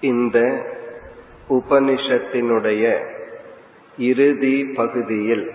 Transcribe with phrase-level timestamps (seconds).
[0.00, 0.64] இந்த
[1.48, 3.04] உபனிஷத்தினுடைய
[3.98, 5.52] இறுதி பகுதியில்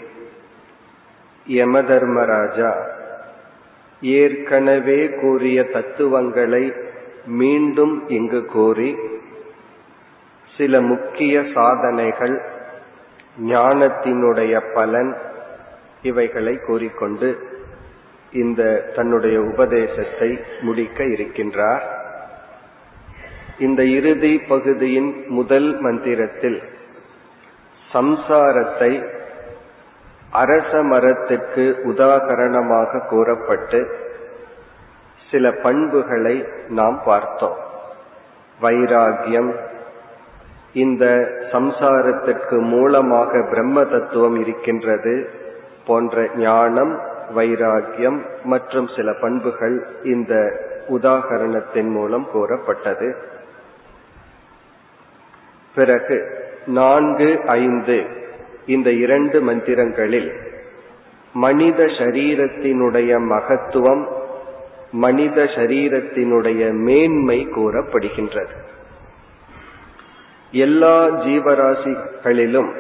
[1.47, 2.71] யமதர்மராஜா
[4.01, 6.73] ஏற்கனவே கூறிய தத்துவங்களை
[7.25, 8.97] மீண்டும் இங்கு கூறி
[10.57, 12.41] சில முக்கிய சாதனைகள்
[13.41, 15.15] ஞானத்தினுடைய பலன்
[16.01, 17.37] இவைகளை கூறிக்கொண்டு
[18.31, 21.92] இந்த தன்னுடைய உபதேசத்தை முடிக்க இருக்கின்றார்.
[23.59, 26.61] இந்த இறுதி பகுதியின் முதல் மந்திரத்தில்
[27.93, 29.07] சம்சாரத்தை
[30.31, 33.87] அரச மரத்திற்கு உதாகரணமாக கூறப்பட்டு
[35.31, 37.57] சில பண்புகளை நாம் பார்த்தோம்.
[38.61, 39.55] வைராகியம்
[40.73, 41.05] இந்த
[41.51, 45.29] சம்சாரத்திற்கு மூலமாக பிரம்ம தத்துவம் இருக்கின்றது
[45.85, 46.99] போன்ற ஞானம்
[47.35, 53.31] வைராகியம் மற்றும் சில பண்புகள் இந்த உதாகரணத்தின் மூலம் கூறப்பட்டது.
[55.75, 58.05] பிறகு நான்கு ஐந்து
[58.65, 60.33] இந்த இரண்டு மந்திரங்களில்
[61.33, 64.07] மனித சரீரத்தினுடைய மகத்துவம்
[64.91, 68.53] மனித சரீரத்தினுடைய மேன்மை கூறப்படுகின்றது.
[70.51, 72.71] எல்லா ஜீவராசிகளிலும்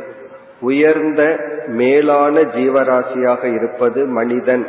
[0.59, 4.67] உயர்ந்த மேலான ஜீவராசியாக இருப்பது மனிதன்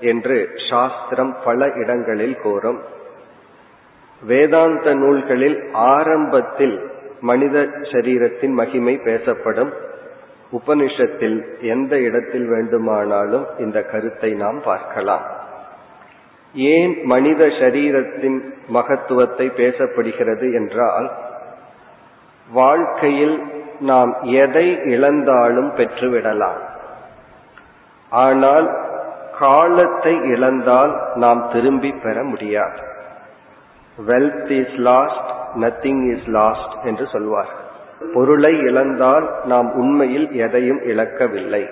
[0.00, 2.80] என்று சாஸ்திரம் பல இடங்களில் கூறும்.
[4.22, 6.89] வேதாந்த நூல்களில் ஆரம்பத்தில்
[7.20, 9.72] மனித சரீரத்தின் மகிமை பேசப்படும்
[10.52, 15.26] உபனிஷத்தில் எந்த இடத்தில் வேண்டுமானாலும் இந்த கருத்தை நாம் பார்க்கலாம்.
[16.54, 21.10] ஏன் மனித சரீரத்தின் மகத்துவத்தை பேசப்படுகிறது என்றால்
[22.48, 23.42] வாழ்க்கையில்
[23.80, 26.62] நாம் எதை இழந்தாலும் பெற்றுவிடலாம்.
[28.10, 28.66] ஆனால்
[29.38, 32.80] காலத்தை இழந்தால் நாம் திரும்பி பெற முடியாது.
[33.98, 37.48] Wealth is lost nothing is lost என்று சொல்வார்.
[38.14, 41.68] பொருளை இழந்தால் நாம் உண்மையில் எதையும் இழக்கவில்லை.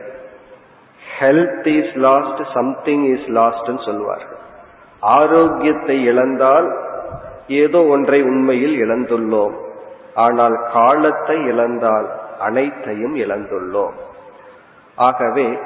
[1.21, 4.37] Health is lost something is lost சொல்வார்கள்
[5.01, 6.77] ஆரோக்கியத்தை இழந்தால்
[7.49, 9.55] ஏதோ ஒன்றை உண்மையில் இழந்துள்ளோம்.
[10.15, 12.07] ஆனால் காலத்தை இழந்தால்
[12.39, 13.93] அனைத்தையும் இழந்துள்ளோம்.
[14.95, 15.59] ஆகவே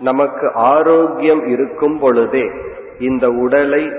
[0.00, 2.50] நமக்கு ஆரோக்கியம் இருக்கும் பொழுதே
[2.98, 3.92] இந்த உடலை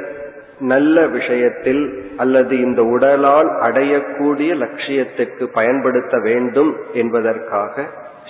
[0.59, 7.84] நல்ல விஷயத்தில் அல்லது இந்த உடலால் அடையக்கூடிய லட்சியத்திற்கு பயன்படுத்த வேண்டும் என்பதற்காக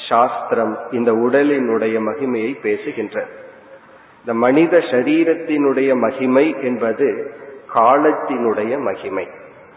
[0.09, 3.25] சாஸ்திரம் இந்த உடலினுடைய மகிமையை பேசுகின்றது.
[4.19, 7.31] இந்த மனித சரீரத்தினுடைய மகிமை என்பது
[7.75, 9.27] காலத்தினுடைய மகிமை.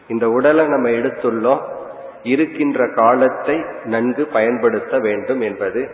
[0.09, 1.61] இந்த உடலை நம்ம எடுத்துள்ளோம்.
[2.23, 5.91] இருக்கின்ற காலத்தை நன்கு பயன்படுத்த வேண்டும் என்பது.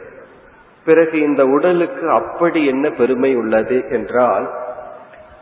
[0.85, 4.51] பிறகு இந்த உடலுக்கு அப்படி என்ன பெருமை உள்ளது என்றால்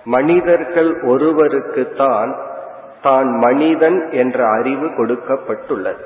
[0.05, 2.51] மனிதர்கள் ஒருவருக்குத்தான்
[3.03, 6.05] தான் மனிதன் என்ற அறிவு கொடுக்கப்பட்டுள்ளது.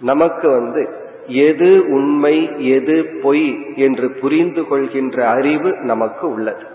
[0.00, 0.88] நமக்கு வந்து
[1.26, 6.66] எது உண்மை எது பொய் என்று புரிந்து கொள்கின்ற அறிவு நமக்கு உள்ளது.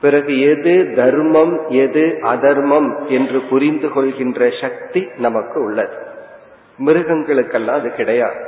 [0.00, 5.96] பிறகு எது தர்மம் எது அதர்மம் என்று புரிந்து கொள்கின்ற சக்தி நமக்கு உள்ளது.
[6.78, 8.44] மிருகங்களுக்கெல்லாம் அது கிடையாது.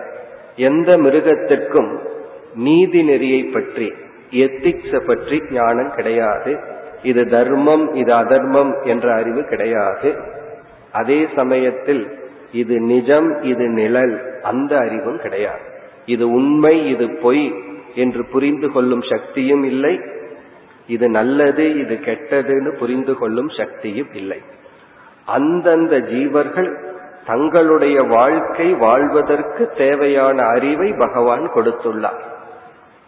[0.56, 1.98] எந்த மிருகத்திற்கும்
[2.54, 3.92] நீதி நெறியை பற்றி
[4.30, 6.71] எத்திக்ஸ பற்றி ஞானம் கிடையாது.
[7.02, 10.10] இது தர்மம் இது அதர்மம் என்ற அறிவு கிடையாது.
[10.92, 12.02] அதே சமயத்தில்
[12.52, 15.60] இது நிஜம் இது நிழல் அந்த அறிவும் கிடையாது.
[16.06, 17.54] இது உண்மை இது பொய்
[17.94, 20.00] என்று புரிந்து கொள்ளும் சக்தியும் இல்லை.
[20.86, 24.40] இது நல்லது இது கெட்டதுன்னு புரிந்து கொள்ளும் சக்தியும் இல்லை.
[25.26, 26.70] அந்தந்த ஜீவர்கள்
[27.26, 32.22] தங்களுடைய வாழ்க்கை வாழ்வதற்கு தேவையான அறிவை பகவான் கொடுத்துள்ளார்.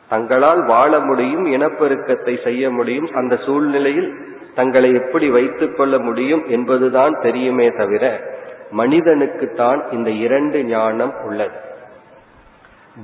[0.08, 4.10] தங்களால் வாழ முடியும் இனப்பெருக்கத்தை செய்ய முடியும் அந்த சூழ்நிலையில்
[4.54, 8.32] தங்களை எப்படி வைத்துக் கொள்ள முடியும் என்பதுதான் தெரியுமே தவிர
[8.70, 11.58] மனிதனுக்குத்தான் இந்த இரண்டு ஞானம் உள்ளது.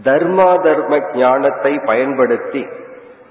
[0.05, 2.67] தர்மா தர்ம ஞானத்தை பயன்படுத்தி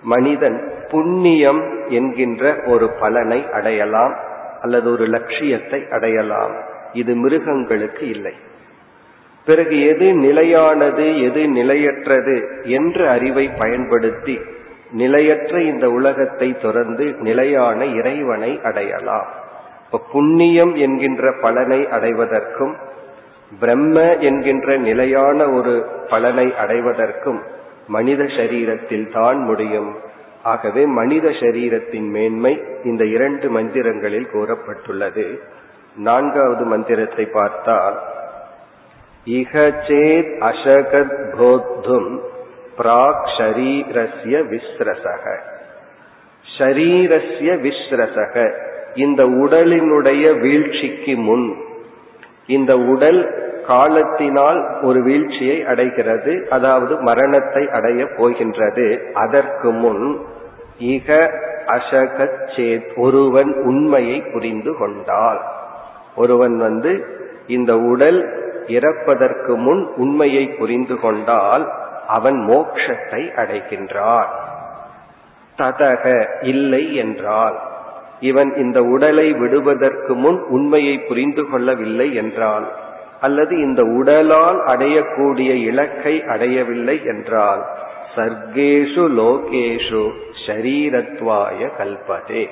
[0.03, 0.57] மனிதன்
[0.91, 4.15] புண்ணியம் என்கின்ற ஒரு பலனை அடையலாம்
[4.61, 6.53] அல்லது ஒரு லட்சியத்தை அடையலாம்.
[6.93, 8.35] இது மிருகங்களுக்கு இல்லை.
[9.49, 12.37] பிறகு எது நிலையானது எது நிலையற்றது
[12.77, 14.35] என்ற அறிவை பயன்படுத்தி
[14.91, 19.27] நிலையற்ற இந்த உலகத்தை தொடர்ந்து நிலையான இறைவனை அடையலாம்.
[19.85, 22.73] இப்ப புண்ணியம் என்கின்ற பலனை அடைவதற்கும்
[23.59, 25.73] பிரம்ம என்கின்ற நிலையான ஒரு
[26.09, 27.39] பலனை அடைவதற்கும்
[27.87, 29.91] மனித சரீரத்தில் தான் முடியும்.
[30.43, 32.53] ஆகவே மனித சரீரத்தின் மேன்மை
[32.83, 35.25] இந்த இரண்டு மந்திரங்களில் கூறப்பட்டுள்ளது.
[35.97, 37.97] நான்காவது மந்திரத்தை பார்த்தால்
[39.29, 42.19] இகச்சேத் அசகத் போத்தும்
[42.77, 45.39] பிராக் ஷரீரஸ்ய விஸ்ரசக.
[46.57, 48.53] ஷரீரஸ்ய விஸ்ரசக.
[48.93, 51.55] இந்த உடலினுடைய வீழ்ச்சிக்கு முன்.
[52.47, 59.01] இந்த உடல் காலத்தினால் ஒரு வீழ்ச்சியை அடைகிறது அதாவது மரணத்தை அடைய போகின்றது.
[59.13, 60.19] அதற்கு முன்
[60.79, 61.29] இக
[61.67, 65.41] அசகச்சேத் ஒருவன் உண்மையை புரிந்து கொண்டால்
[66.15, 67.17] ஒருவன் வந்து
[67.47, 71.65] இந்த உடல் இறப்பதற்கு முன் உண்மையை புரிந்து கொண்டால்
[72.07, 74.29] அவன் மோக்ஷத்தை அடைகின்றான்.
[75.57, 76.03] ததக
[76.41, 77.57] இல்லை என்றால்
[78.19, 82.65] இவன் இந்த உடலை விடுவதற்கு முன் உண்மையை புரிந்து கொள்ளவில்லை என்றால்
[83.21, 87.61] அல்லது இந்த உடலால் அடையக்கூடிய இலக்கை அடையவில்லை என்றால்
[88.15, 90.03] சர்க்கேஷு லோகேஷு
[90.45, 92.43] ஷரீரத்வாய கல்பதே.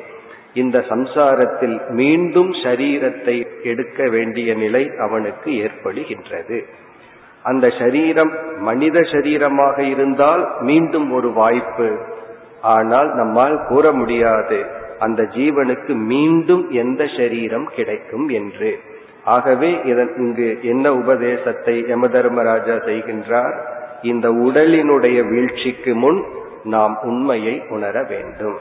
[0.61, 3.35] இந்த சம்சாரத்தில் மீண்டும் சரீரத்தை
[3.71, 6.57] எடுக்க வேண்டிய நிலை அவனுக்கு ஏற்படுகின்றது.
[7.45, 11.89] அந்த சரீரம் மனித சரீரமாக இருந்தால் மீண்டும் ஒரு வாய்ப்பு.
[12.75, 14.59] ஆனால் நம்மால் கூற முடியாது
[15.05, 18.71] அந்த ஜீவனுக்கு மீண்டும் எந்த சரீரம் கிடைக்கும் என்று.
[19.35, 23.55] ஆகவே இதன் இங்கு என்ன உபதேசத்தை யம தர்மராஜா செய்கின்றார்?
[24.11, 26.19] இந்த உடலினுடைய வீழ்ச்சிக்கு முன்
[26.73, 28.57] நாம் உண்மையை உணர வேண்டும்.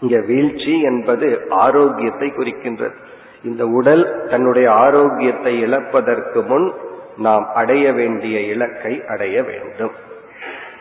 [0.00, 2.96] இங்க வீழ்ச்சி என்பது ஆரோக்கியத்தை குறிக்கின்றது.
[3.44, 6.72] இந்த உடல் தன்னுடைய ஆரோக்கியத்தை இழப்பதற்கு முன்
[7.16, 9.90] நாம் அடைய வேண்டிய இலக்கை அடைய வேண்டும்.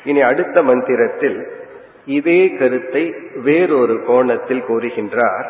[0.03, 1.47] இனி அடுத்த மந்திரத்தில்
[2.05, 5.47] இதே கருத்தை வேறொரு கோணத்தில் கூறுகின்றார்.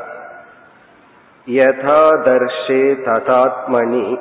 [1.48, 4.18] யதாதர்ஷே ததாத்மனி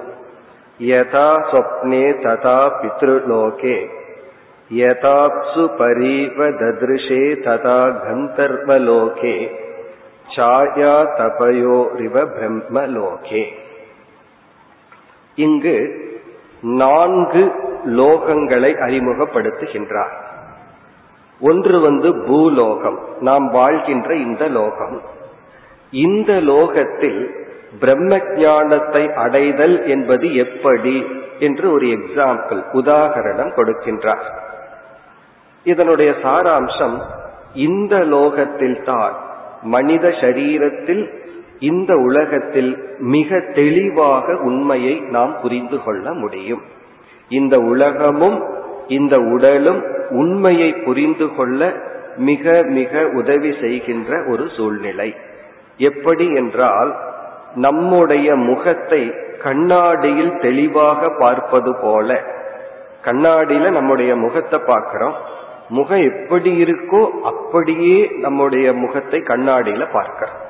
[0.80, 3.78] யதா சொப்னே ததா பித்ருலோகே.
[4.70, 9.50] யதாப்சு பரீவ ததிருஷே ததா கந்தர்வலோகே
[10.36, 13.44] சாயா தபயோரிவ பிரம்மலோகே
[15.34, 16.04] இங்கு
[16.60, 17.52] நான்கு
[17.84, 20.14] லோகங்களை அறிமுகப்படுத்துகின்றார்.
[21.40, 25.02] ஒன்று வந்து பூலோகம் நாம் வாழ்கின்ற இந்த லோகம்.
[25.90, 27.44] இந்த லோகத்தில்
[27.80, 31.06] பிரம்ம ஞானத்தை அடைதல் என்பது எப்படி?
[31.38, 34.44] என்று ஒரு எக்ஸாம்பிள் உதாகரணம் கொடுக்கின்றார்.
[35.70, 36.96] இதனுடைய சாராம்சம்
[37.66, 39.14] இந்த லோகத்தில் தான்
[39.62, 41.04] மனித சரீரத்தில்
[41.60, 42.72] இந்த உலகத்தில்
[43.14, 46.62] மிக தெளிவாக உண்மையை நாம் புரிந்து கொள்ள முடியும்.
[47.30, 48.38] இந்த உலகமும்
[48.88, 49.80] இந்த உடலும்
[50.10, 51.70] உண்மையை புரிந்து கொள்ள
[52.28, 55.08] மிக மிக உதவி செய்கின்ற ஒரு சூழ்நிலை.
[55.80, 56.90] எப்படி என்றால்
[57.54, 59.02] நம்முடைய முகத்தை
[59.42, 62.18] கண்ணாடியில் தெளிவாக பார்ப்பது போல.
[63.04, 65.16] கண்ணாடியில நம்முடைய முகத்தை பார்க்கிறோம்.
[65.68, 70.40] முகம் எப்படி இருக்கோ அப்படியே நம்முடைய முகத்தை கண்ணாடியில பார்க்கிறோம்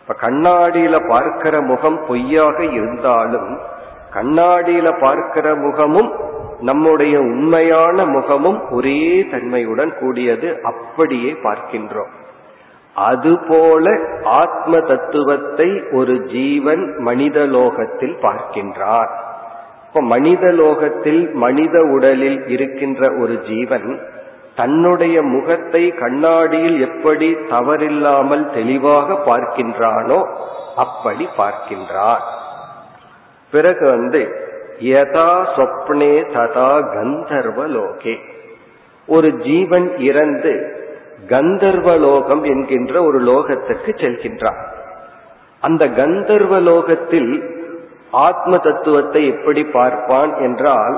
[0.00, 3.60] இப்ப கண்ணாடியில பார்க்கிற முகம் பொய்யாக இருந்தாலும்
[4.14, 6.12] கண்ணாடியில பார்க்கிற முகமும்
[6.60, 12.12] நம்முடைய உண்மையான முகமும் ஒரே தன்மையுடன் கூடியது அப்படியே பார்க்கின்றோம்.
[12.94, 19.10] அதுபோல ஆத்ம தத்துவத்தை ஒரு ஜீவன் மனித லோகத்தில் பார்க்கின்றார்.
[19.86, 24.00] இப்ப மனித லோகத்தில் மனித உடலில் இருக்கின்ற ஒரு ஜீவன்
[24.54, 30.18] தன்னுடைய முகத்தை கண்ணாடியில் எப்படி தவறில்லாமல் தெளிவாக பார்க்கின்றானோ
[30.76, 32.24] அப்படி பார்க்கின்றார்.
[33.52, 34.20] பிறகு வந்து
[34.80, 38.14] யதா சொப்னே ததா கந்தர்வலோகே.
[39.06, 40.52] ஒரு ஜீவன் இறந்து
[41.28, 44.60] கந்தர்வலோகம் என்கின்ற ஒரு லோகத்திற்கு செல்கின்றான்
[45.60, 47.32] அந்த கந்தர்வ லோகத்தில்
[48.10, 50.96] ஆத்ம தத்துவத்தை எப்படி பார்ப்பான் என்றால்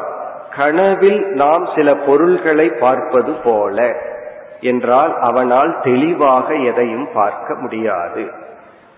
[0.57, 3.93] கனவில் நாம் சில பொருள்களை பார்ப்பது போல
[4.61, 8.31] என்றால் அவனால் தெளிவாக எதையும் பார்க்க முடியாது.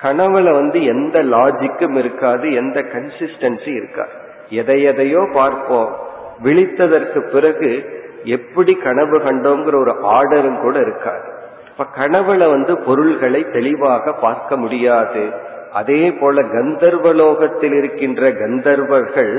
[0.02, 4.10] கனவுல வந்து எந்த லாஜிக்கும் இருக்காது எந்த கன்சிஸ்டன்சி இருக்காது.
[4.48, 5.96] எதை எதையோ பார்ப்போம்.
[6.44, 7.70] விழித்ததற்கு பிறகு
[8.24, 11.28] எப்படி கனவு கண்டோங்கிற ஒரு ஆர்டரும் கூட இருக்காது.
[11.68, 15.32] இப்ப கனவுல வந்து பொருள்களை தெளிவாக பார்க்க முடியாது.
[15.72, 19.34] அதே போல கந்தர்வலோகத்தில் இருக்கின்ற கந்தர்வர்கள்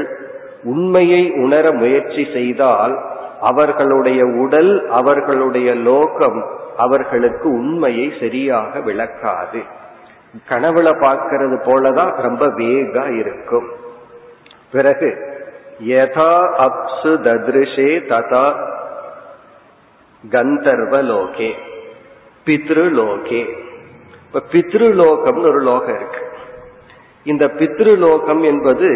[0.71, 2.95] உண்மையை உணர முயற்சி செய்தால்
[3.41, 6.39] அவர்களுடைய உடல் அவர்களுடைய லோகம்
[6.77, 9.61] அவர்களுக்கு உண்மையை சரியாக விளக்காது.
[10.49, 13.67] கனவுல பார்க்கறது போலதான் ரொம்ப வேகா இருக்கும்.
[14.71, 15.09] பிறகு
[15.87, 16.33] யதா
[16.65, 18.45] அப்சு ததிருஷே ததா
[20.29, 21.51] கந்தர்வ லோகே
[22.45, 23.41] பித்ருலோகே.
[24.25, 26.21] இப்ப பித்ருலோகம்னு ஒரு லோகம் இருக்கு.
[27.23, 28.89] இந்த பித்ருலோகம் என்பது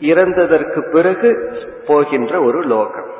[0.00, 1.54] இறந்ததற்கு பிறகு
[1.86, 3.10] போகின்ற ஒரு லோகம்.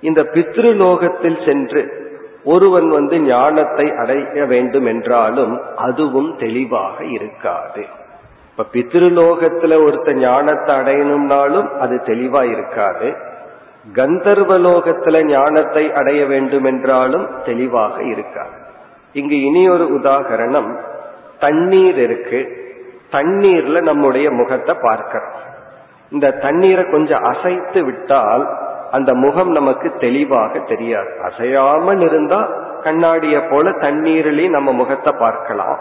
[0.00, 2.02] இந்த பித்ருலோகத்தில் சென்று
[2.44, 7.84] ஒருவன் வந்து ஞானத்தை அடைய வேண்டும் என்றாலும் அதுவும் தெளிவாக இருக்காது.
[8.50, 13.16] இப்ப பித்ருலோகத்துல ஒருத்த ஞானத்தை அடையணும்னாலும் அது தெளிவா இருக்காது.
[13.92, 18.56] கந்தர்வ லோகத்துல ஞானத்தை அடைய வேண்டும் என்றாலும் தெளிவாக இருக்காது.
[19.12, 20.76] இங்கு இனி ஒரு உதாகரணம்
[21.38, 22.40] தண்ணீர் இருக்கு.
[23.12, 25.43] தண்ணீர்ல நம்முடைய முகத்தை பார்க்கிறோம்.
[26.10, 28.44] இந்த தண்ணீரை கொஞ்சம் அசைத்து விட்டால்
[28.90, 31.10] அந்த முகம் நமக்கு தெளிவாக தெரியாது.
[31.22, 32.48] அசையாமல் இருந்தா
[32.82, 35.78] கண்ணாடிய போல தண்ணீரிலே நம்ம முகத்தை பார்க்கலாம்.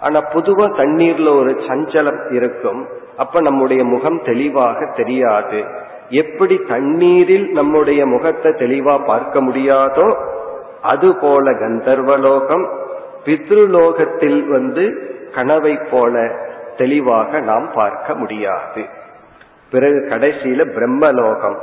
[0.00, 2.88] ஆனா பொதுவா தண்ணீர்ல ஒரு சஞ்சலம் இருக்கும்.
[3.16, 5.64] அப்ப நம்முடைய முகம் தெளிவாக தெரியாது.
[6.08, 10.16] எப்படி தண்ணீரில் நம்முடைய முகத்தை தெளிவா பார்க்க முடியாதோ
[10.82, 12.66] அதுபோல கந்தர்வலோகம்
[13.24, 14.84] பித்ருலோகத்தில் வந்து
[15.34, 16.30] கனவை போல
[16.76, 18.84] தெளிவாக நாம் பார்க்க முடியாது.
[19.70, 21.56] பிறகு கடைசியில பிரம்மலோகம்.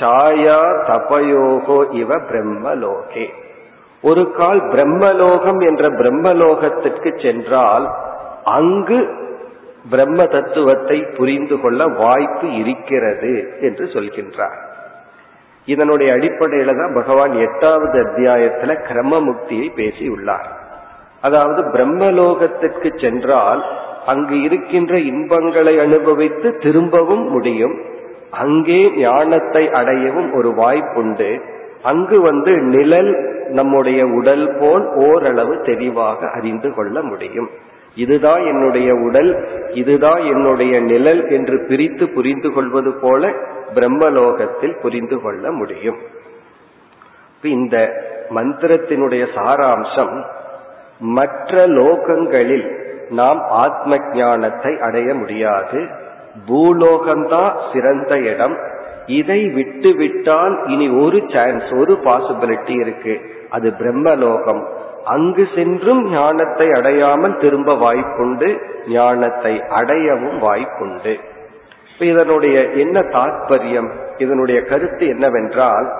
[0.00, 3.26] சாயா தபயோகோ இவ பிரம்மலோகே.
[4.02, 7.90] ஒரு கால் பிரம்மலோகம் என்ற பிரம்மலோகத்திற்கு சென்றால்
[8.44, 9.08] அங்கு
[9.90, 14.58] பிரம்ம தத்துவத்தை புரிந்து கொள்ள வாய்ப்பு இருக்கிறது என்று சொல்கின்றார்.
[15.64, 20.48] இதனுடைய அடிப்படையில தான் பகவான் எட்டாவது அத்தியாயத்துல கிரம முக்தியை பேசியுள்ளார்.
[21.20, 23.64] அதாவது பிரம்மலோகத்திற்கு சென்றால்
[24.06, 27.80] அங்கு இருக்கின்ற இன்பங்களை அனுபவித்து திரும்பவும் முடியும்.
[28.30, 31.42] அங்கே ஞானத்தை அடையவும் ஒரு வாய்ப்புண்டு.
[31.82, 37.48] அங்கு வந்து நிழல் நம்முடைய உடல் போல் ஓரளவு தெளிவாக அறிந்து கொள்ள முடியும்.
[37.94, 43.30] இதுதான் என்னுடைய உடல் இதுதான் என்னுடைய நிழல் என்று பிரித்து புரிந்து கொள்வது போல
[43.74, 45.96] பிரம்மலோகத்தில் புரிந்து கொள்ள முடியும்.
[47.42, 50.24] இந்த மந்திரத்தினுடைய சாராம்சம்
[50.98, 55.86] மற்ற லோகங்களில் நாம் ஆத்ம ஞானத்தை அடைய முடியாது.
[56.46, 58.56] பூலோகம்தான் சிறந்த இடம்.
[59.06, 63.20] இதை விட்டு விட்டால் இனி ஒரு சான்ஸ் ஒரு பாசிபிலிட்டி இருக்கு.
[63.50, 64.66] அது பிரம்மலோகம்.
[65.04, 68.58] அங்கு சென்றும் ஞானத்தை அடையாமல் திரும்ப வாய்ப்புண்டு.
[68.88, 71.18] ஞானத்தை அடையவும் வாய்ப்புண்டு.
[71.98, 75.92] இதனுடைய என்ன தாற்பயம் இதனுடைய கருத்து என்னவென்றால்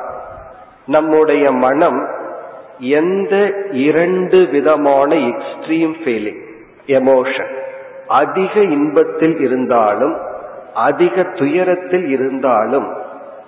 [0.86, 2.08] நம்முடைய மனம்
[2.78, 6.51] எந்த இரண்டு விதமான எக்ஸ்ட்ரீம் ஃபீலிங்
[6.86, 7.60] எமோஷன்
[8.08, 10.16] அதிக இன்பத்தில் இருந்தாலும்
[10.74, 12.92] அதிக துயரத்தில் இருந்தாலும்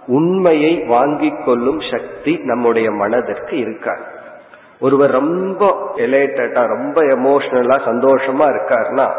[0.06, 4.02] உண்மையை வாங்கிக் கொள்ளும் சக்தி நம்முடைய மனதிற்கு இருக்காது.
[4.80, 9.10] ஒருவர் ரொம்ப எலேட்டடா ரொம்ப எமோஷனலா சந்தோஷமா இருக்காருன்னா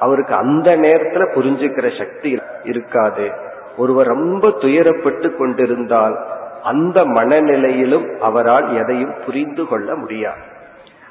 [0.00, 3.32] அவருக்கு அந்த நேரத்துல புரிஞ்சுக்கிற சக்தி இருக்காது.
[3.76, 6.24] ஒருவர் ரொம்ப துயரப்பட்டு கொண்டிருந்தால்
[6.62, 10.52] அந்த மனநிலையிலும் அவரால் எதையும் புரிந்து கொள்ள முடியாது.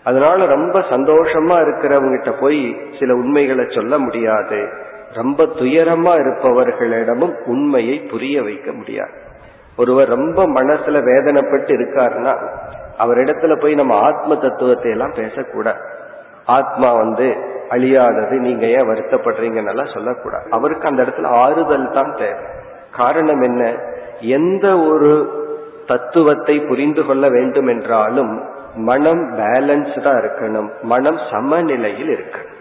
[0.04, 4.68] அதனால ரொம்ப சந்தோஷமா இருக்கிறவங்கிட்ட போய் சில உண்மைகளை சொல்ல முடியாது.
[5.14, 9.12] ரொம்ப துயரமா இருப்பவர்களிடமும் உண்மையை புரிய வைக்க முடியாது.
[9.78, 12.38] ஒருவர் ரொம்ப மனசுல வேதனைப்பட்டு இருக்காருன்னா
[13.00, 15.80] அவரிடத்துல போய் நம்ம ஆத்ம தத்துவத்தை எல்லாம் பேசக்கூடாது.
[16.46, 17.36] ஆத்மா வந்து
[17.70, 20.50] அழியாதது நீங்க ஏன் வருத்தப்படுறீங்கன்னு சொல்லக்கூடாது.
[20.52, 22.44] அவருக்கு அந்த இடத்துல ஆறுதல் தான் தேவை.
[22.92, 23.76] காரணம் என்ன?
[24.20, 25.42] எந்த ஒரு
[25.88, 30.70] தத்துவத்தை புரிந்து கொள்ள வேண்டும் என்றாலும் மனம் பேலன்ஸ்டா இருக்கணும்.
[30.82, 32.52] மனம் சமநிலையில் இருக்கணும்.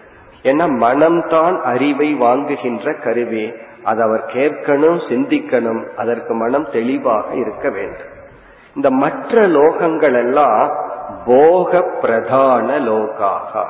[0.43, 3.53] ஏன்னா மனம்தான் அறிவை வாங்குகின்ற கருவி.
[3.83, 5.95] அதை அவர் கேட்கணும் சிந்திக்கணும்.
[5.95, 8.11] அதற்கு மனம் தெளிவாக இருக்க வேண்டும்.
[8.75, 10.71] இந்த மற்ற லோகங்கள் எல்லாம்
[11.25, 13.65] போக பிரதான லோகாக.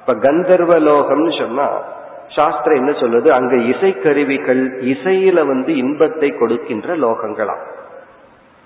[0.00, 1.68] இப்ப கந்தர்வ லோகம்னு சொன்னா
[2.28, 3.28] சாஸ்திரம் என்ன சொல்லுது?
[3.28, 7.66] அங்க இசைக்கருவிகள் இசையில வந்து இன்பத்தை கொடுக்கின்ற லோகங்களாம்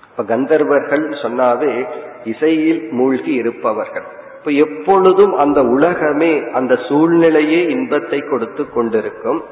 [0.09, 1.85] இப்ப கந்தர்வர்கள் சொன்னாவே
[2.23, 4.03] இசையில் மூழ்கி இருப்பவர்கள்.
[4.37, 9.43] இப்ப எப்பொழுதும் அந்த உலகமே அந்த சூழ்நிலையே இன்பத்தை கொடுத்து கொண்டிருக்கும்.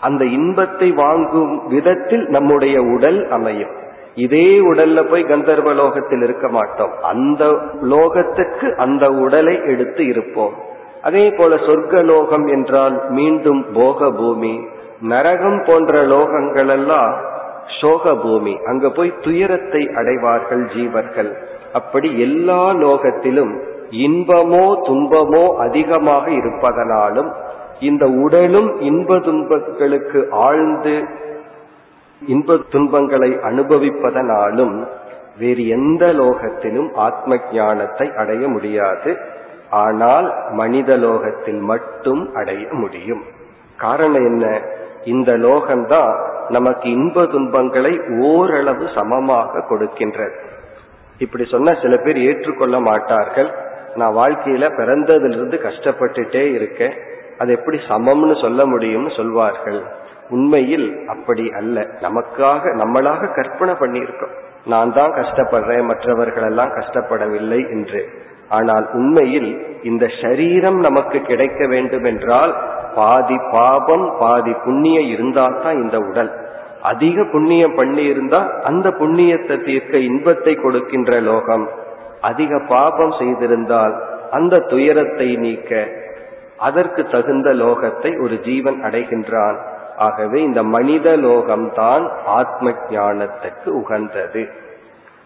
[0.00, 3.70] அந்த இன்பத்தை வாங்கும் விதத்தில் நம்முடைய உடல் அமையும்.
[4.14, 6.90] இதே உடல்ல போய் கந்தர்வ லோகத்தில் இருக்க மாட்டோம்.
[7.02, 7.44] அந்த
[7.82, 10.54] லோகத்துக்கு அந்த உடலை எடுத்து இருப்போம்.
[11.02, 14.60] அதே போல சொர்க்க லோகம் என்றால் மீண்டும் போக பூமி
[15.00, 17.14] நரகம் போன்ற லோகங்கள் எல்லாம்
[17.80, 21.32] சோக பூமி அங்க போய் துயரத்தை அடைவார்கள் ஜீவர்கள்.
[21.72, 23.52] அப்படி எல்லா லோகத்திலும்
[23.90, 27.32] இன்பமோ துன்பமோ அதிகமாக இருப்பதனாலும்
[27.80, 31.08] இந்த உடலும் இன்ப துன்பங்களுக்கு ஆழ்ந்து
[32.26, 34.86] இன்ப துன்பங்களை அனுபவிப்பதனாலும்
[35.38, 39.16] வேறு எந்த லோகத்திலும் ஆத்ம ஞானத்தை அடைய முடியாது.
[39.70, 43.22] ஆனால் மனித லோகத்தில் மட்டும் அடைய முடியும்.
[43.76, 44.60] காரணம் என்ன?
[45.04, 46.14] இந்த லோகம்தான்
[46.48, 50.34] நமக்கு இன்ப துன்பங்களை ஓரளவு சமமாக கொடுக்கின்றது.
[51.20, 53.50] இப்படி சொன்னா சில பேர் ஏற்றுக்கொள்ள மாட்டார்கள்.
[53.94, 56.94] நான் வாழ்க்கையில பிறந்ததிலிருந்து கஷ்டப்பட்டுட்டே இருக்கேன்.
[57.38, 59.80] அது எப்படி சமம்னு சொல்ல முடியும்னு சொல்வார்கள்.
[60.30, 61.86] உண்மையில் அப்படி அல்ல.
[62.00, 64.34] நமக்காக நம்மளாக கற்பனை பண்ணியிருக்கோம்.
[64.66, 68.02] நான் தான் கஷ்டப்படுறேன் மற்றவர்கள் எல்லாம் கஷ்டப்படவில்லை என்று.
[68.48, 69.50] ஆனால் உண்மையில்
[69.82, 72.52] இந்த சரீரம் நமக்கு கிடைக்க வேண்டும் என்றால்
[72.94, 76.30] பாதி பாபம் பாதி புண்ணியம் இருந்தால் தான் இந்த உடல்.
[76.82, 81.68] அதிக புண்ணியம் பண்ணி இருந்தா அந்த புண்ணியத்தை தீர்க்க இன்பத்தை கொடுக்கின்ற லோகம்.
[82.20, 83.94] அதிக பாபம் செய்திருந்தால்
[84.30, 85.88] அந்த துயரத்தை நீக்க
[86.56, 89.58] அதற்கு தகுந்த லோகத்தை ஒரு ஜீவன் அடைகின்றான்.
[89.96, 94.48] ஆகவே இந்த மனித லோகம்தான் ஆத்ம ஞானத்துக்கு உகந்தது.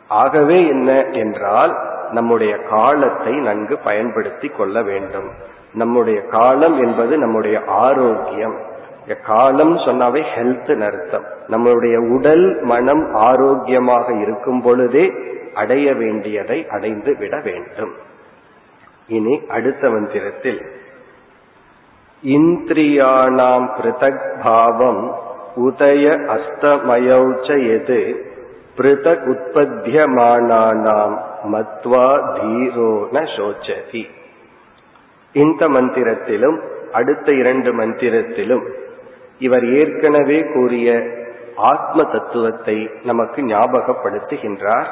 [0.08, 1.78] ஆகவே என்ன என்றால்
[2.10, 5.30] நம்முடைய காலத்தை நன்கு பயன்படுத்தி கொள்ள வேண்டும்.
[5.72, 8.56] நம்முடைய காலம் என்பது நம்முடைய ஆரோக்கியம்.
[9.24, 11.24] காலம் சொன்னாவே ஹெல்த் அர்த்தம்.
[11.48, 15.12] நம்மளுடைய உடல் மனம் ஆரோக்கியமாக இருக்கும் பொழுதே
[15.54, 17.92] அடைய வேண்டியதை அடைந்து விட வேண்டும்.
[19.08, 20.60] இனி அடுத்த மந்திரத்தில்.
[22.24, 25.18] இந்திரியாணாம் பிருதக் பாவம்
[25.56, 28.32] உதய அஸ்தமயௌச்ச எது
[28.76, 31.18] பிருதக் உற்பத்தியமானானாம்
[31.52, 34.04] மத்வா தீரோ ந சோச்சதி.
[35.32, 38.82] இந்த மந்திரத்திலும் அடுத்த இரண்டு மந்திரத்திலும்
[39.38, 41.02] இவர் ஏற்கனவே கூறிய
[41.56, 44.86] ஆத்ம தத்துவத்தை நமக்கு ஞாபகப்படுத்துகின்றார்.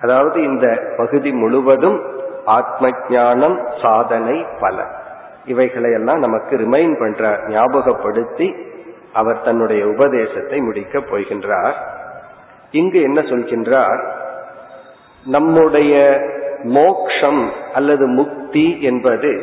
[0.00, 2.02] அதாவது இந்த பகுதி முழுவதும்
[2.44, 4.84] ஆத்ம ஞானம் சாதனை பல
[5.46, 8.54] இவைகளையெல்லாம் நமக்கு ரிமைண்ட் பண்றார் ஞாபகப்படுத்தி
[9.12, 11.74] அவர் தன்னுடைய உபதேசத்தை முடிக்கப் போகின்றார்.
[12.70, 14.12] இங்கு என்ன சொல்கின்றார்?
[15.24, 16.20] நம்முடைய
[16.62, 19.42] மோக்ஷம் அல்லது முக்தி என்பது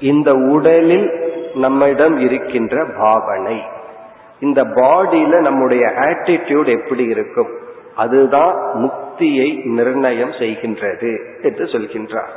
[0.00, 3.62] இந்த உடலில் நம்மிடம் இருக்கின்ற பாவனை.
[4.40, 7.48] இந்த பாடியில நம்முடைய ஆட்டிடியூட் எப்படி இருக்கும்?
[7.96, 12.28] அதுதான் முக்தியை நிர்ணயம் செய்கின்றது என்று சொல்கின்றார்.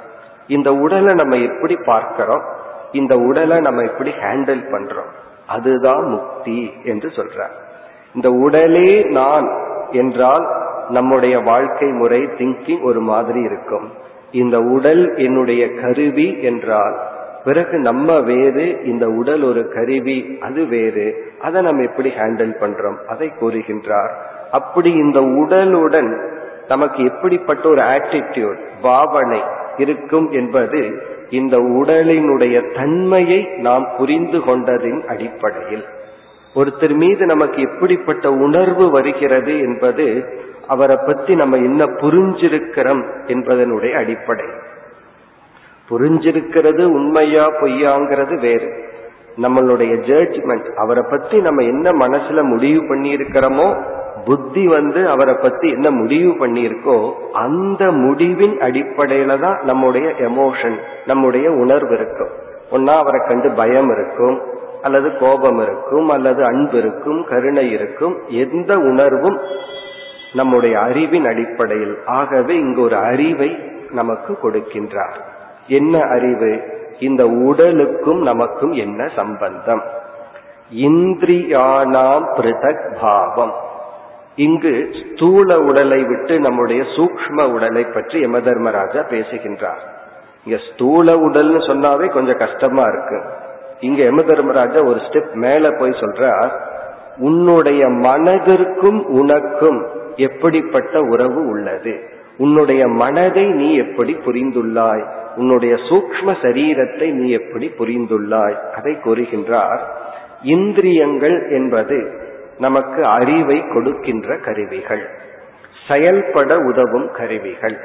[0.47, 2.41] இந்த உடலை நம்ம எப்படி பார்க்கிறோம்?
[2.91, 5.09] இந்த உடலை நம்ம எப்படி ஹேண்டில் பண்றோம்?
[5.47, 7.55] அதுதான் முக்தி என்று சொல்றார்.
[8.13, 9.57] இந்த உடலே நான்
[9.91, 10.47] என்றால்
[10.89, 13.91] நம்முடைய வாழ்க்கை முறை திங்கிங் ஒரு மாதிரி இருக்கும்.
[14.31, 16.99] இந்த உடல் என்னுடைய கருவி என்றால்
[17.47, 21.05] பிறகு நம்ம வேறு இந்த உடல் ஒரு கருவி அது வேறு.
[21.41, 22.97] அதை நம்ம எப்படி ஹேண்டில் பண்றோம்?
[23.07, 24.13] அதை கூறுகின்றார்.
[24.51, 26.11] அப்படி இந்த உடலுடன்
[26.67, 29.41] நமக்கு எப்படிப்பட்ட ஒரு ஆட்டிடியூட் பாவனை
[29.77, 30.81] இருக்கும் என்பது
[31.29, 35.85] இந்த உடலினுடைய தன்மையை நாம் புரிந்து கொண்டதின் அடிப்படையில்.
[36.55, 40.05] ஒருத்தர் மீது நமக்கு எப்படிப்பட்ட உணர்வு வருகிறது என்பது
[40.67, 44.45] அவரை பற்றி நம்ம என்ன புரிஞ்சிருக்கிறோம் என்பதனுடைய அடிப்படை
[45.89, 48.85] புரிஞ்சிருக்கிறது உண்மையா பொய்யாங்கிறது வேறு.
[49.41, 53.95] நம்மளுடைய ஜட்ஜ்மெண்ட் அவரை பத்தி நம்ம என்ன மனசுல முடிவு பண்ணி இருக்கிறோமோ
[54.25, 61.93] புத்தி வந்து அவரை பத்தி என்ன முடிவு பண்ணியிருக்கோ அந்த முடிவின் அடிப்படையில தான் நம்முடைய எமோஷன் நம்முடைய உணர்வு
[61.93, 62.29] இருக்கும்.
[62.71, 64.41] ஒன்னா அவரை கண்டு பயம் இருக்கும்
[64.81, 69.39] அல்லது கோபம் இருக்கும் அல்லது அன்பு இருக்கும் கருணை இருக்கும் எந்த உணர்வும்
[70.33, 71.97] நம்முடைய அறிவின் அடிப்படையில்.
[72.05, 73.57] ஆகவே இங்கு ஒரு அறிவை
[73.91, 75.17] நமக்கு கொடுக்கின்றார்.
[75.67, 76.61] என்ன அறிவு?
[76.99, 79.83] இந்த உடலுக்கும் நமக்கும் என்ன சம்பந்தம்?
[80.75, 83.53] இந்திரியானாம் பிருதக் பாவம்.
[84.35, 89.79] இங்கு ஸ்தூல உடலை விட்டு நம்முடைய சூக்ம உடலை பற்றி யம தர்மராஜா பேசுகின்றார்.
[90.45, 93.23] இங்க ஸ்தூல உடல்னு சொன்னாவே கொஞ்சம் கஷ்டமா இருக்கு.
[93.79, 96.51] இங்க யம தர்மராஜா ஒரு ஸ்டெப் மேல போய் சொல்றார்
[97.17, 102.09] உன்னுடைய மனதிற்கும் உனக்கும் எப்படிப்பட்ட உறவு உள்ளது?
[102.37, 105.05] உன்னுடைய மனதை நீ எப்படி புரிந்துள்ளாய்?
[105.35, 108.55] உன்னுடைய சூக்ம சரீரத்தை நீ எப்படி புரிந்துள்ளாய்?
[108.71, 109.79] அதை கூறுகின்றார்
[110.41, 112.25] இந்திரியங்கள் என்பது
[112.57, 115.09] நமக்கு அறிவை கொடுக்கின்ற கருவிகள்.
[115.87, 117.77] செயல்பட உதவும் கருவிகள்.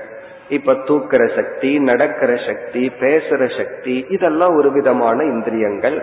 [0.48, 6.02] இப்ப தூக்கிற சக்தி நடக்கிற சக்தி பேசுற சக்தி இதெல்லாம் ஒரு விதமான இந்திரியங்கள்.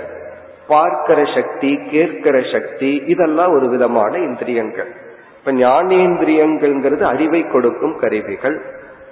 [0.67, 5.07] பார்க்கிற சக்தி கேட்கிற சக்தி இதெல்லாம் ஒரு விதமான இந்திரியங்கள்.
[5.49, 8.61] இப்ப ஞானேந்திரியங்கள்ங்கிறது அறிவை கொடுக்கும் கருவிகள்.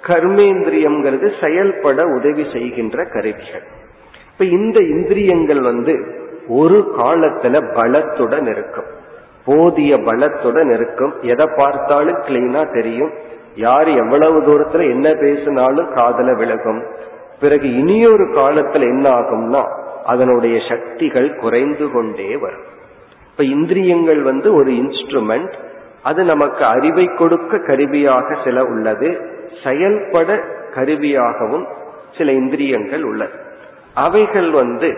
[0.06, 3.62] கர்மேந்திரியம்ங்கிறது செயல்பட உதவி செய்கின்ற கருவிகள்.
[4.32, 6.14] இப்ப இந்த இந்திரியங்கள் வந்து
[6.48, 8.84] ஒரு காலத்துல பலத்துடன் இருக்கும்.
[9.44, 11.14] போதிய பலத்துடன் இருக்கும்.
[11.22, 13.10] எதை பார்த்தாலும் கிளீனா தெரியும்.
[13.54, 16.82] யார் எவ்வளவு தூரத்துல என்ன பேசினாலும் காதல விலகும்.
[17.40, 19.64] பிறகு இனியொரு காலத்துல என்ன ஆகும்னா
[20.04, 22.76] அதனுடைய சக்திகள் குறைந்து கொண்டே வரும்.
[23.30, 25.52] இப்ப இந்திரியங்கள் வந்து ஒரு இன்ஸ்ட்ருமெண்ட்
[26.08, 29.08] அது நமக்கு அறிவை கொடுக்க கருவியாக சில உள்ளது
[29.64, 30.36] செயல்பட
[30.74, 31.66] கருவியாகவும்
[32.18, 33.36] சில இந்திரியங்கள் உள்ளது.
[33.94, 34.90] அவைகள் வந்து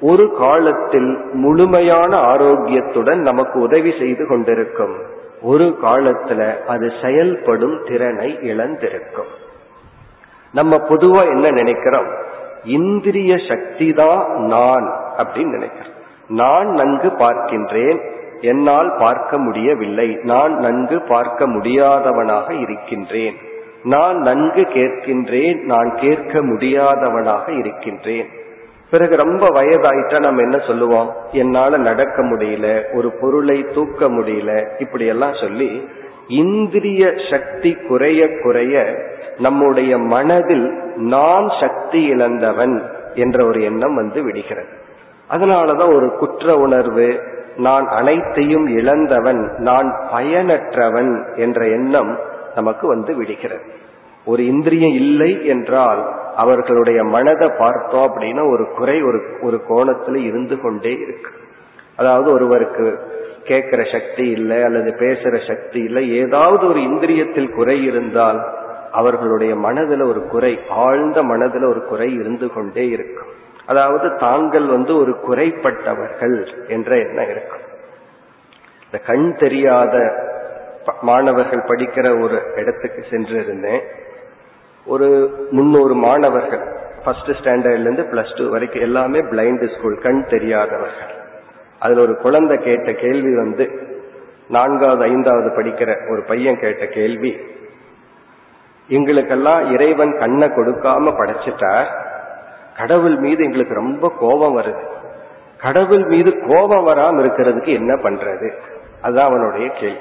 [0.00, 4.94] ஒரு காலத்தில் முழுமையான ஆரோக்கியத்துடன் நமக்கு உதவி செய்து கொண்டிருக்கும்.
[5.42, 9.32] ஒரு காலத்துல அது செயல்படும் திறனை இழந்திருக்கும்.
[10.52, 12.10] நம்ம பொதுவா என்ன நினைக்கிறோம்?
[12.64, 14.24] இந்திரிய சக்தி தான்
[14.54, 15.94] நான் அப்படின்னு நினைக்கிறோம்.
[16.28, 18.00] நான் நன்கு பார்க்கின்றேன்
[18.42, 20.18] என்னால் பார்க்க முடியவில்லை.
[20.22, 23.36] நான் நன்கு பார்க்க முடியாதவனாக இருக்கின்றேன்.
[23.82, 25.60] நான் நன்கு கேட்கின்றேன்.
[25.60, 28.28] நான் கேட்க முடியாதவனாக இருக்கின்றேன்.
[28.90, 31.12] பிறகு ரொம்ப வயதாயிட்டா நம்ம என்ன சொல்லுவோம்?
[31.32, 35.88] என்னால நடக்க முடியல ஒரு பொருளை தூக்க முடியல இப்படி எல்லாம் சொல்லி
[36.28, 38.94] இந்திரிய சக்தி குறைய குறைய
[39.38, 42.82] நம்முடைய மனதில் நான் சக்தி இழந்தவன்
[43.14, 44.68] என்ற ஒரு எண்ணம் வந்து விடுகிறது.
[45.30, 47.20] அதனாலதான் ஒரு குற்ற உணர்வு
[47.56, 52.18] நான் அனைத்தையும் இழந்தவன் நான் பயனற்றவன் என்ற எண்ணம்
[52.54, 53.62] நமக்கு வந்து விடுகிறது.
[54.24, 60.92] ஒரு இந்திரியம் இல்லை என்றால் அவர்களுடைய மனதை பார்த்தோம் அப்படின்னா ஒரு குறை ஒரு ஒரு கோணத்துல இருந்து கொண்டே
[60.92, 61.30] இருக்கு.
[61.96, 62.98] அதாவது ஒருவருக்கு
[63.44, 68.44] கேட்கிற சக்தி இல்லை அல்லது பேசுற சக்தி இல்லை ஏதாவது ஒரு இந்திரியத்தில் குறை இருந்தால்
[68.92, 73.28] அவர்களுடைய மனதில் ஒரு குறை ஆழ்ந்த மனதில் ஒரு குறை இருந்து கொண்டே இருக்கும்.
[73.66, 77.64] அதாவது தாங்கள் வந்து ஒரு குறைப்பட்டவர்கள் என்ற எண்ணம் இருக்கும்.
[78.84, 79.94] இந்த கண் தெரியாத
[81.00, 83.82] மாணவர்கள் படிக்கிற ஒரு இடத்துக்கு சென்று இருந்தேன்
[84.86, 85.08] ஒரு
[85.50, 86.64] முன்னூறு மாணவர்கள்
[87.04, 91.12] ஃபர்ஸ்ட் ஸ்டாண்டர்ட்ல இருந்து பிளஸ் டூ வரைக்கும் எல்லாமே பிளைண்ட் ஸ்கூல் கண் தெரியாதவர்கள்.
[91.78, 93.64] அதுல ஒரு குழந்தை கேட்ட கேள்வி வந்து
[94.48, 97.32] நான்காவது ஐந்தாவது படிக்கிற ஒரு பையன் கேட்ட கேள்வி
[98.88, 101.88] எங்களுக்கெல்லாம் இறைவன் கண்ணை கொடுக்காம படைச்சிட்டார்.
[102.76, 104.82] கடவுள் மீது எங்களுக்கு ரொம்ப கோபம் வருது.
[105.58, 108.52] கடவுள் மீது கோபம் வராம இருக்கிறதுக்கு என்ன பண்றது?
[109.02, 109.98] அதுதான் அவனுடைய கேள்வி.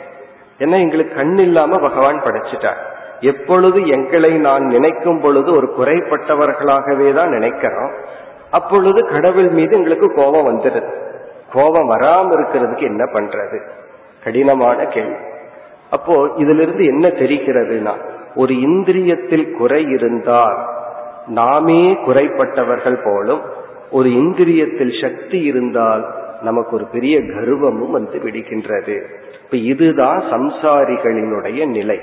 [0.60, 2.78] ஏன்னா எங்களுக்கு கண் இல்லாம பகவான் படைச்சிட்டார்.
[3.20, 7.92] எப்பொழுது எங்களை நான் நினைக்கும் பொழுது ஒரு குறைப்பட்டவர்களாகவே தான் நினைக்கிறோம்
[8.52, 10.94] அப்பொழுது கடவுள் மீது எங்களுக்கு கோபம் வந்துடுது.
[11.54, 13.62] கோபம் வராம இருக்கிறதுக்கு என்ன பண்றது?
[14.24, 15.16] கடினமான கேள்வி.
[15.90, 17.96] அப்போ இதிலிருந்து என்ன தெரிகிறதுனா
[18.36, 20.80] ஒரு இந்திரியத்தில் குறை இருந்தால்
[21.28, 23.42] நாமே குறைப்பட்டவர்கள் போலும்
[23.92, 29.04] ஒரு இந்திரியத்தில் சக்தி இருந்தால் நமக்கு ஒரு பெரிய கர்வமும் வந்து விடுகின்றது.
[29.44, 32.00] இப்ப இதுதான் சம்சாரிகளினுடைய நிலை.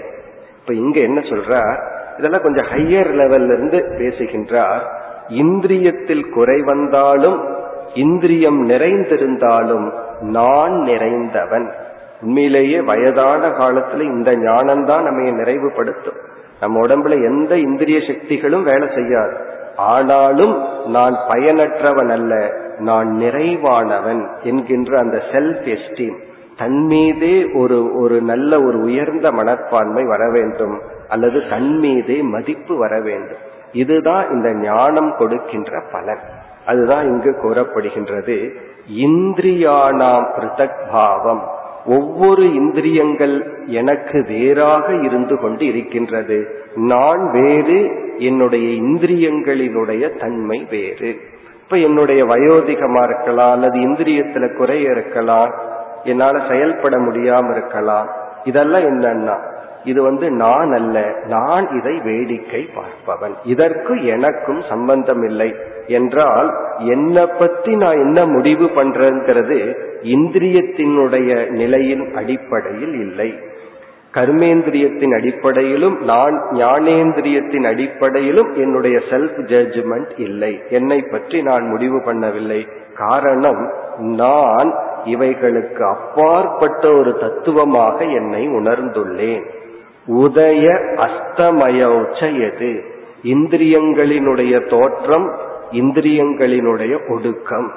[0.60, 1.82] இப்ப இங்க என்ன சொல்றார்?
[2.18, 4.82] இதெல்லாம் கொஞ்சம் ஹையர் லெவல்ல இருந்து பேசுகின்றார்.
[5.28, 7.56] இந்திரியத்தில் குறை வந்தாலும்
[7.94, 11.72] இந்திரியம் நிறைந்திருந்தாலும் நான் நிறைந்தவன்.
[12.22, 16.18] உண்மையிலேயே வயதான காலத்துல இந்த ஞானம்தான் நம்ம நிறைவுபடுத்தும்.
[16.60, 19.36] நம்ம உடம்புல எந்த இந்திரிய சக்திகளும் வேலை செய்யாது.
[19.76, 26.18] ஆனாலும் நான் பயனற்றவன் அல்ல நான் நிறைவானவன் என்கின்ற அந்த செல்ஃப் எஸ்டீம்
[26.58, 33.00] தன் மீதே ஒரு ஒரு நல்ல ஒரு உயர்ந்த மனப்பான்மை வர வேண்டும் அல்லது தன் மீதே மதிப்பு வர
[33.00, 33.56] வேண்டும்.
[33.72, 36.18] இதுதான் இந்த ஞானம் கொடுக்கின்ற பலன்.
[36.66, 38.50] அதுதான் இங்கு கூறப்படுகின்றது
[38.96, 41.48] இந்திரியானாம் பிருத்தக் பாவம்.
[41.88, 43.34] ஒவ்வொரு இந்திரியங்கள்
[43.66, 46.38] எனக்கு வேறாக இருந்து கொண்டு இருக்கின்றது.
[46.74, 47.78] நான் வேறு
[48.18, 51.10] என்னுடைய இந்திரியங்களினுடைய தன்மை வேறு.
[51.64, 55.52] இப்ப என்னுடைய வயோதிகமா இருக்கலாம் அல்லது இந்திரியத்துல குறைய இருக்கலாம்
[56.04, 58.08] என்னால செயல்பட முடியாம இருக்கலாம்.
[58.44, 59.36] இதெல்லாம் என்னன்னா
[59.84, 63.34] இது வந்து நான் அல்ல நான் இதை வேடிக்கை பார்ப்பவன்.
[63.44, 65.54] இதற்கு எனக்கும் சம்பந்தம் இல்லை
[65.88, 73.34] என்றால் என்னை பத்தி நான் என்ன முடிவு பண்றேங்கிறது இந்திரியத்தினுடைய நிலையின் அடிப்படையில் இல்லை.
[74.14, 80.62] கர்மேந்திரியத்தின் அடிப்படையிலும் நான் ஞானேந்திரியத்தின் அடிப்படையிலும் என்னுடைய செல்ஃப் ஜட்ஜ்மெண்ட் இல்லை.
[80.70, 82.66] என்னை பற்றி நான் முடிவு பண்ணவில்லை.
[82.94, 84.74] காரணம் நான்
[85.04, 89.44] இவைகளுக்கு அப்பாற்பட்ட ஒரு தத்துவமாக என்னை உணர்ந்துள்ளேன்.
[90.06, 90.66] உதய
[91.06, 92.20] அஸ்தமயோச்ச
[92.52, 92.84] எது
[93.24, 95.38] இந்திரியங்களினுடைய தோற்றம்
[95.70, 97.72] இந்திரியங்களினுடைய ஒடுக்கம்.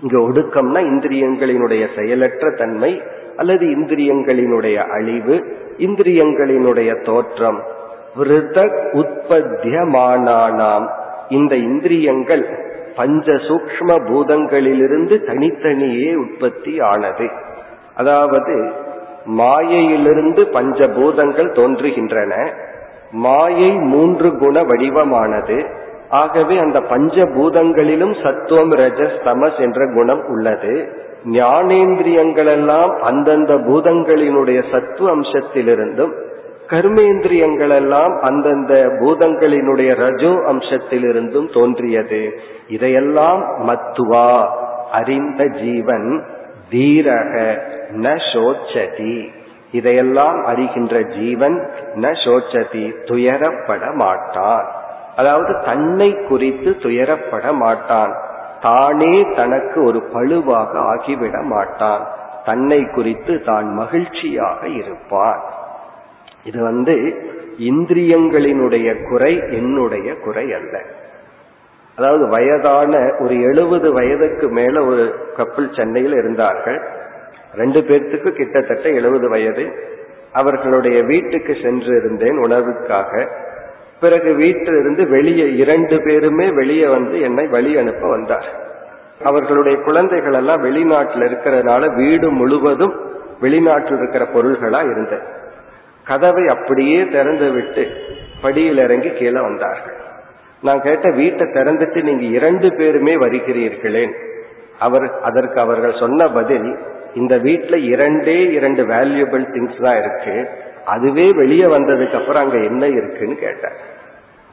[0.00, 3.02] இங்க ஒடுக்கம்னா இந்திரியங்களினுடைய செயலற்ற தன்மை
[3.36, 5.44] அல்லது இந்திரியங்களினுடைய அழிவு
[5.78, 7.62] இந்திரியங்களினுடைய தோற்றம்.
[8.16, 10.88] விருத உற்பத்தியமானாம்
[11.28, 17.30] இந்த இந்திரியங்கள் பஞ்ச சூக்ம பூதங்களிலிருந்து தனித்தனியே உற்பத்தி ஆனது.
[17.94, 18.72] அதாவது
[19.24, 22.52] மாயையிலிருந்து பஞ்சபூதங்கள் தோன்றுகின்றன.
[23.10, 25.86] மாயை மூன்று குண வடிவமானது.
[26.10, 30.88] ஆகவே அந்த பஞ்சபூதங்களிலும் சத்துவம் ரஜஸ் தமஸ் என்ற குணம் உள்ளது.
[31.24, 36.12] ஞானேந்திரியங்கள் எல்லாம் அந்தந்த பூதங்களினுடைய சத்துவ அம்சத்திலிருந்தும்
[36.68, 42.40] கர்மேந்திரியங்கள் எல்லாம் அந்தந்த பூதங்களினுடைய ரஜோ அம்சத்திலிருந்தும் தோன்றியது.
[42.68, 44.48] இதையெல்லாம் மத்துவா
[44.92, 46.24] அறிந்த ஜீவன்
[46.70, 47.34] தீரக
[47.92, 49.28] ந சோச்சதி.
[49.72, 54.77] இதையெல்லாம் அறிகின்ற ஜீவன் ந சோச்சதி துயரப்பட மாட்டான்
[55.18, 58.12] அதாவது தன்னை குறித்து துயரப்பட மாட்டான்.
[58.60, 62.06] தானே தனக்கு ஒரு பழுவாக ஆகிவிட மாட்டான்.
[62.44, 65.40] தன்னை குறித்து தான் மகிழ்ச்சியாக இருப்பான்.
[66.44, 66.94] இது வந்து
[67.58, 70.80] இந்திரியங்களினுடைய குறை என்னுடைய குறை அல்ல.
[71.96, 75.04] அதாவது வயதான ஒரு எழுபது வயதுக்கு மேல ஒரு
[75.36, 76.80] கப்பல் சென்னையில் இருந்தார்கள்.
[77.54, 79.66] ரெண்டு பேர்த்துக்கு கிட்டத்தட்ட எழுபது வயது.
[80.32, 83.28] அவர்களுடைய வீட்டுக்கு சென்று இருந்தேன் உணவுக்காக.
[84.00, 88.48] பிறகு வீட்டிலிருந்து வெளியே இரண்டு பேருமே வெளியே வந்து என்னை வழி அனுப்ப வந்தார்.
[89.24, 92.94] அவர்களுடைய குழந்தைகள் எல்லாம் வெளிநாட்டில் இருக்கிறதுனால வீடு முழுவதும்
[93.40, 95.22] வெளிநாட்டில் இருக்கிற பொருள்களா இருந்தது.
[96.04, 97.86] கதவை அப்படியே திறந்து விட்டு
[98.42, 99.96] படியில் இறங்கி கீழே வந்தார்கள்.
[100.62, 104.14] நான் கேட்ட வீட்டை திறந்துட்டு நீங்க இரண்டு பேருமே வருகிறீர்களேன்.
[104.78, 106.78] அவர் அதற்கு அவர்கள் சொன்ன பதில்
[107.14, 110.48] இந்த வீட்டில் இரண்டே இரண்டு வேல்யூபிள் திங்ஸ் தான் இருக்கு.
[110.94, 113.78] அதுவே வெளியே வந்ததுக்கு அப்புறம் அங்க என்ன இருக்குன்னு கேட்டார்.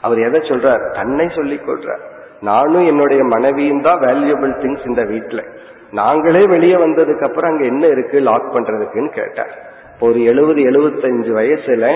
[0.02, 0.84] அவர் எதை சொல்றார்?
[0.92, 2.04] தன்னை சொல்லி கொள்றார்.
[2.42, 5.42] நானும் என்னுடைய மனைவியும் தான் வேல்யூபிள் திங்ஸ் இந்த வீட்டுல
[5.92, 8.18] நாங்களே வெளியே வந்ததுக்கு அப்புறம் அங்க என்ன இருக்கு?
[8.20, 9.54] லாக் பண்றதுக்குன்னு கேட்டார்.
[9.94, 11.88] இப்போ ஒரு எழுபது எழுபத்தஞ்சு வயசுல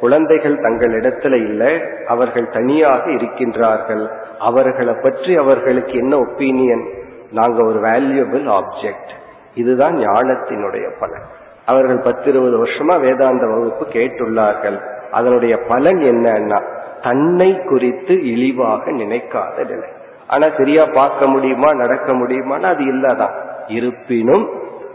[0.00, 1.62] குழந்தைகள் தங்களிடத்துல இல்ல
[2.06, 4.04] அவர்கள் தனியாக இருக்கின்றார்கள்.
[4.38, 6.84] அவர்களை பற்றி அவர்களுக்கு என்ன ஒப்பீனியன்
[7.32, 9.12] நாங்க ஒரு வேல்யூபிள் ஆப்ஜெக்ட்
[9.54, 11.26] இதுதான் ஞானத்தினுடைய பலன்.
[11.68, 14.78] அவர்கள் பத்து இருபது வருஷமா வேதாந்த வகுப்பு கேட்டுள்ளார்கள்.
[15.10, 16.58] அதனுடைய பலன் என்னன்னா
[17.02, 19.88] தன்னை குறித்து இழிவாக நினைக்காத நிலை.
[20.28, 23.34] ஆனா சரியா பார்க்க முடியுமா நடக்க முடியுமான்னு அது இல்லதான்.
[23.66, 24.46] இருப்பினும்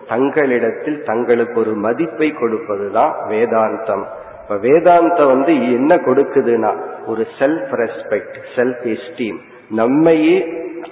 [0.07, 4.05] தங்களிடத்தில் தங்களுக்கு ஒரு மதிப்பை கொடுப்பதுதான் வேதாந்தம்.
[4.41, 6.71] இப்ப வேதாந்தம் வந்து என்ன கொடுக்குதுன்னா
[7.05, 10.37] ஒரு செல்ஃப் ரெஸ்பெக்ட் செல்ஃப் எஸ்டீம் நம்மையே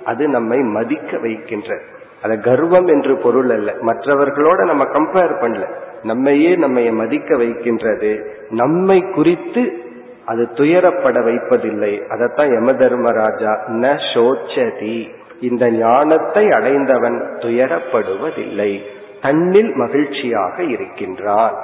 [0.05, 1.85] அது நம்மை மதிக்க வைக்கின்றது.
[2.21, 3.71] அத கர்வம் என்று பொருள் அல்ல.
[3.71, 5.79] மற்றவர்களோட நம்ம கம்பேர் பண்ணல.
[6.03, 8.35] நம்மையே நம்மை மதிக்க வைக்கின்றது.
[8.49, 9.81] நம்மை குறித்து
[10.25, 12.01] அது துயரப்பட வைப்பதில்லை.
[12.09, 15.09] அதத்தான் யம தர்மராஜா ந சோச்சதி.
[15.41, 18.81] இந்த ஞானத்தை அடைந்தவன் துயரப்படுவதில்லை.
[19.21, 21.55] தன்னில் மகிழ்ச்சியாக இருக்கின்றான்.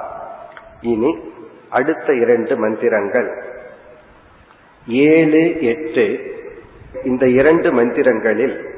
[0.80, 1.18] இனி
[1.68, 3.42] அடுத்த இரண்டு மந்திரங்கள்.
[4.86, 6.36] ஏழு எட்டு.
[7.04, 8.76] இந்த இரண்டு மந்திரங்களில்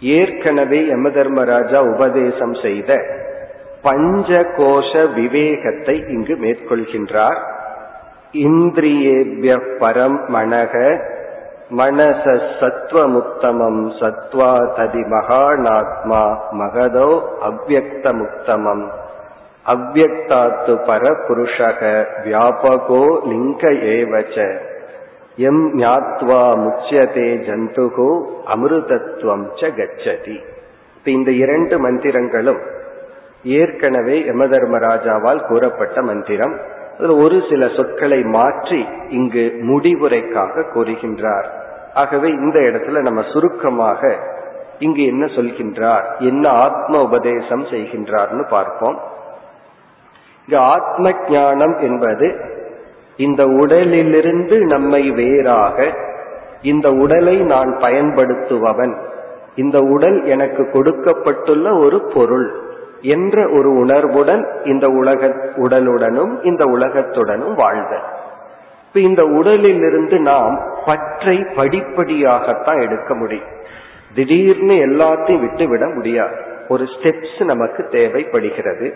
[0.00, 2.90] ஏற்கனவே யம தர்மராஜா உபதேசம் செய்த
[3.84, 7.40] பஞ்சகோஷ விவேகத்தை இங்கு மேற்கொள்கின்றார்.
[8.48, 10.74] இந்திரியேபிய பரம் மனக
[11.78, 12.24] மனச
[12.60, 16.22] சத்வமுத்தமம் சத்வா ததி மகாநாத்மா
[16.60, 17.10] மகதோ
[17.48, 18.84] அவ்வக்தமுத்தமம்
[19.66, 21.80] அவ்வக்தாத்து பர புருஷக
[22.24, 23.62] வியாபகோ லிங்க
[23.96, 24.36] ஏவச்ச.
[25.36, 28.08] எம் ஞாத்வா முச்சியதே ஜந்துகோ
[28.54, 30.36] அமிர்தத்துவம் ச கச்சதி.
[31.04, 32.60] இந்த இரண்டு மந்திரங்களும்
[33.42, 36.60] ஏற்கனவே யமதர்மராஜாவால் கூறப்பட்ட மந்திரம்.
[36.98, 41.48] ஒரு சில சொற்களை மாற்றி இங்கு முடிவுரைக்காக கூறுகின்றார்.
[41.94, 44.16] ஆகவே இந்த இடத்துல நம்ம சுருக்கமாக
[44.78, 48.98] இங்கு என்ன சொல்கின்றார் என்ன ஆத்ம உபதேசம் செய்கின்றார்னு பார்ப்போம்.
[50.48, 52.28] இங்கு ஆத்ம ஞானம் என்பது
[53.16, 55.94] இந்த உடலிலிருந்து நம்மை வேறாக
[56.62, 58.98] இந்த உடலை நான் பயன்படுத்துபவன்.
[59.54, 62.52] இந்த உடல் எனக்கு கொடுக்கப்பட்டுள்ள ஒரு பொருள்
[63.02, 68.02] என்ற ஒரு உணர்வுடன் இந்த உலக உடலுடனும் இந்த உலகத்துடனும் வாழ்தல்
[68.86, 73.48] இப்ப இந்த உடலிலிருந்து நாம் பற்றை படிப்படியாகத்தான் எடுக்க முடியும்.
[74.14, 76.36] திடீர்னு எல்லாத்தையும் விட்டு விட முடியாது.
[76.68, 78.94] ஒரு ஸ்டெப்ஸ் நமக்கு தேவைப்படுகிறது.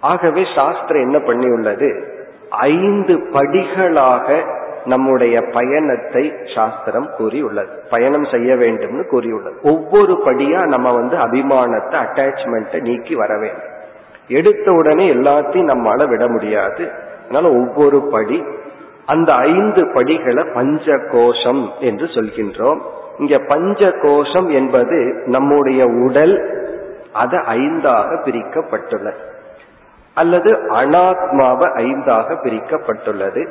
[0.00, 2.13] ஆகவே சாஸ்திரம் என்ன பண்ணியுள்ளது?
[2.50, 4.52] ஐந்து படிகளாக
[4.84, 7.82] நம்முடைய பயணத்தை சாஸ்திரம் கூறியுள்ளது.
[7.90, 9.56] பயணம் செய்ய வேண்டும்னு கூறியுள்ளது.
[9.62, 13.72] ஒவ்வொரு படியா நம்ம வந்து அபிமானத்தை அட்டாச்மெண்ட்டை நீக்கி வர வேண்டும்.
[14.28, 16.90] எடுத்த உடனே எல்லாத்தையும் நம்மால விட முடியாது.
[17.24, 18.44] அதனால ஒவ்வொரு படி
[19.06, 22.80] அந்த ஐந்து படிகளை பஞ்ச கோஷம் என்று சொல்கின்றோம்.
[23.18, 26.62] இங்க பஞ்ச கோஷம் என்பது நம்முடைய உடல்
[27.12, 29.32] அது ஐந்தாக பிரிக்கப்பட்டுள்ளது.
[30.14, 33.42] அல்லது அனாத்மாவை ஐந்தாக பிரிக்கப்பட்டுள்ளது.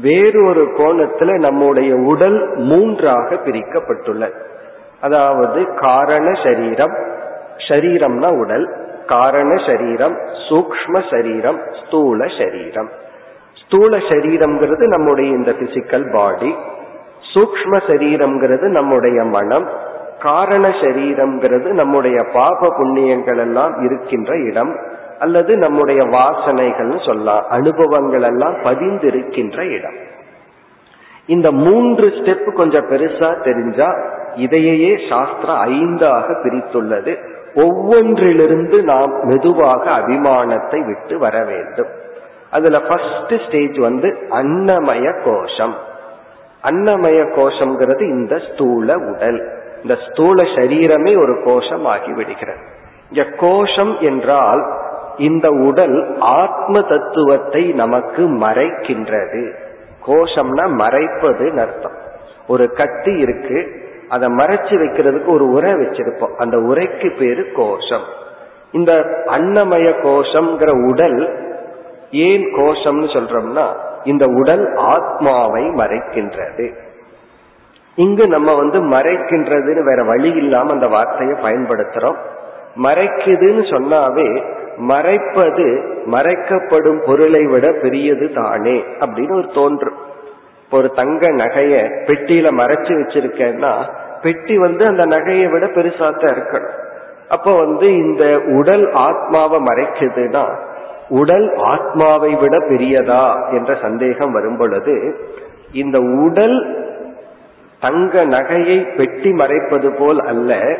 [0.00, 4.38] வேறொரு கோணத்துல நம்முடைய உடல் மூன்றாக பிரிக்கப்பட்டுள்ளது
[5.00, 6.94] அதாவது காரண சரீரம்
[7.68, 8.66] ஷரீரம்னா உடல்
[9.06, 10.16] காரண சரீரம்
[10.48, 12.90] சூக்ம சரீரம் ஸ்தூல சரீரம்.
[13.64, 16.56] ஸ்தூல சரீரம்ங்கிறது நம்முடைய இந்த பிசிக்கல் பாடி
[17.34, 19.68] சூக்ம சரீரம்ங்கிறது நம்முடைய மனம்
[20.18, 24.72] காரண சரீரம்ங்கிறது நம்முடைய பாப புண்ணியங்கள் எல்லாம் இருக்கின்ற இடம்.
[25.20, 29.98] அல்லது நம்முடைய வாசனைகள் சொல்லலாம் அனுபவங்கள் எல்லாம் பதிந்திருக்கின்ற இடம்.
[31.26, 33.86] இந்த மூன்று ஸ்டெப் கொஞ்சம் பெருசா தெரிஞ்சா
[34.34, 37.12] இதையே சாஸ்திரம் ஐந்தாக பிரித்துள்ளது.
[37.54, 41.90] ஒவ்வொன்றிலிருந்து நாம் மெதுவாக அபிமானத்தை விட்டு வர வேண்டும்.
[42.50, 45.74] அதுல ஃபர்ஸ்ட் ஸ்டேஜ் வந்து அன்னமய கோஷம்.
[46.64, 49.40] அன்னமய கோஷம்ங்கிறது இந்த ஸ்தூல உடல்.
[49.82, 52.58] இந்த ஸ்தூல சரீரமே ஒரு கோஷம் ஆகி விடுகிறது.
[53.10, 54.79] இங்க கோஷம் என்றால்
[55.20, 59.54] இந்த உடல் ஆத்ம தத்துவத்தை நமக்கு மறைக்கின்றது.
[60.06, 61.96] கோஷம்னா மறைப்பதுன்னு அர்த்தம்.
[62.46, 63.58] ஒரு கட்டி இருக்கு
[64.08, 66.34] அதை மறைச்சு வைக்கிறதுக்கு ஒரு உரை வச்சிருப்போம்.
[66.36, 68.06] அந்த உரைக்கு பேரு கோஷம்.
[68.72, 68.92] இந்த
[69.26, 71.18] அன்னமய கோஷம்ங்கிற உடல்
[72.10, 73.66] ஏன் கோஷம்னு சொல்றோம்னா
[74.04, 76.74] இந்த உடல் ஆத்மாவை மறைக்கின்றது.
[77.94, 82.16] இங்கு நம்ம வந்து மறைக்கின்றதுன்னு வேற வழி இல்லாம அந்த வார்த்தையை பயன்படுத்துறோம்.
[82.82, 85.66] மறைக்குதுன்னு சொன்னாவே மறைப்பது
[86.06, 89.98] மறைக்கப்படும் பொருளை விட பெரியது தானே அப்படின்னு ஒரு தோன்றும்
[90.64, 91.74] இப்போ ஒரு தங்க நகைய
[92.06, 93.72] பெட்டியில மறைச்சு வச்சிருக்கேன்னா
[94.22, 96.76] பெட்டி வந்து அந்த நகையை விட பெருசாத்தான் இருக்கணும்.
[97.28, 100.44] அப்போ வந்து இந்த உடல் ஆத்மாவை மறைக்குதுன்னா
[101.08, 105.14] உடல் ஆத்மாவை விட பெரியதா என்ற சந்தேகம் வரும் பொழுது
[105.72, 106.88] இந்த உடல்
[107.80, 110.78] தங்க நகையை பெட்டி மறைப்பது போல் அல்ல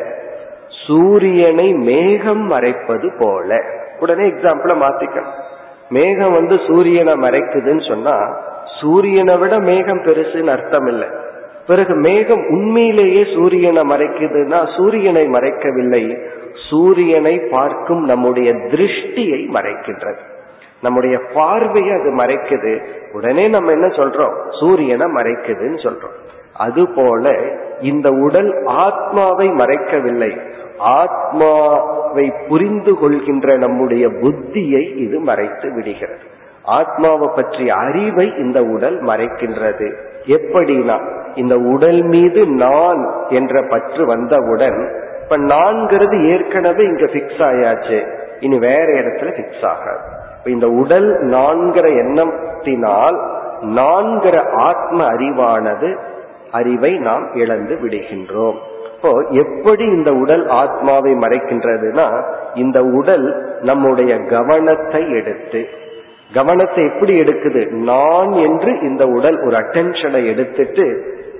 [0.86, 3.79] சூரியனை மேகம் மறைப்பது போல.
[4.00, 5.32] உடனே எக்ஸாம்பிள மாத்திக்கணும்.
[5.88, 8.16] மேகம் வந்து சூரியனை மறைக்குதுன்னு சொன்னா
[8.80, 11.08] சூரியனை விட மேகம் பெருசுன்னு அர்த்தம் இல்லை.
[11.66, 16.18] பிறகு மேகம் உண்மையிலேயே சூரியனை மறைக்குதுன்னா சூரியனை மறைக்கவில்லை.
[16.70, 20.18] சூரியனை பார்க்கும் நம்முடைய திருஷ்டியை மறைக்கின்றது.
[20.82, 22.86] நம்முடைய பார்வையை அது மறைக்குது.
[23.12, 24.34] உடனே நம்ம என்ன சொல்றோம்?
[24.60, 26.16] சூரியனை மறைக்குதுன்னு சொல்றோம்.
[26.56, 27.34] அதுபோல
[27.80, 30.40] இந்த உடல் ஆத்மாவை மறைக்கவில்லை.
[30.80, 36.20] ஆத்மாவை புரிந்து கொள்கின்ற நம்முடைய புத்தியை இது மறைத்து விடுகிறது.
[36.64, 39.94] ஆத்மாவை பற்றிய அறிவை இந்த உடல் மறைக்கின்றது.
[40.24, 41.00] எப்படின்னா
[41.34, 48.10] இந்த உடல் மீது நான் என்ற பற்று வந்தவுடன் இப்ப நான்கிறது ஏற்கனவே இங்க பிக்ஸ் ஆயாச்சு.
[48.40, 50.00] இனி வேற இடத்துல பிக்ஸ் ஆகாது.
[50.44, 53.28] இந்த உடல் நான்கிற எண்ணத்தினால்
[53.60, 55.98] நான்கிற ஆத்ம அறிவானது
[56.50, 58.56] அறிவை நாம் இழந்து விடுகின்றோம்.
[59.02, 65.68] இப்போ எப்படி இந்த உடல் ஆத்மாவை மறைக்கின்றதுன்னா இந்த உடல் நம்முடைய கவனத்தை எடுத்து
[66.32, 67.70] கவனத்தை எப்படி எடுக்குது?
[67.70, 70.84] நான் என்று இந்த உடல் ஒரு அட்டென்ஷனை எடுத்துட்டு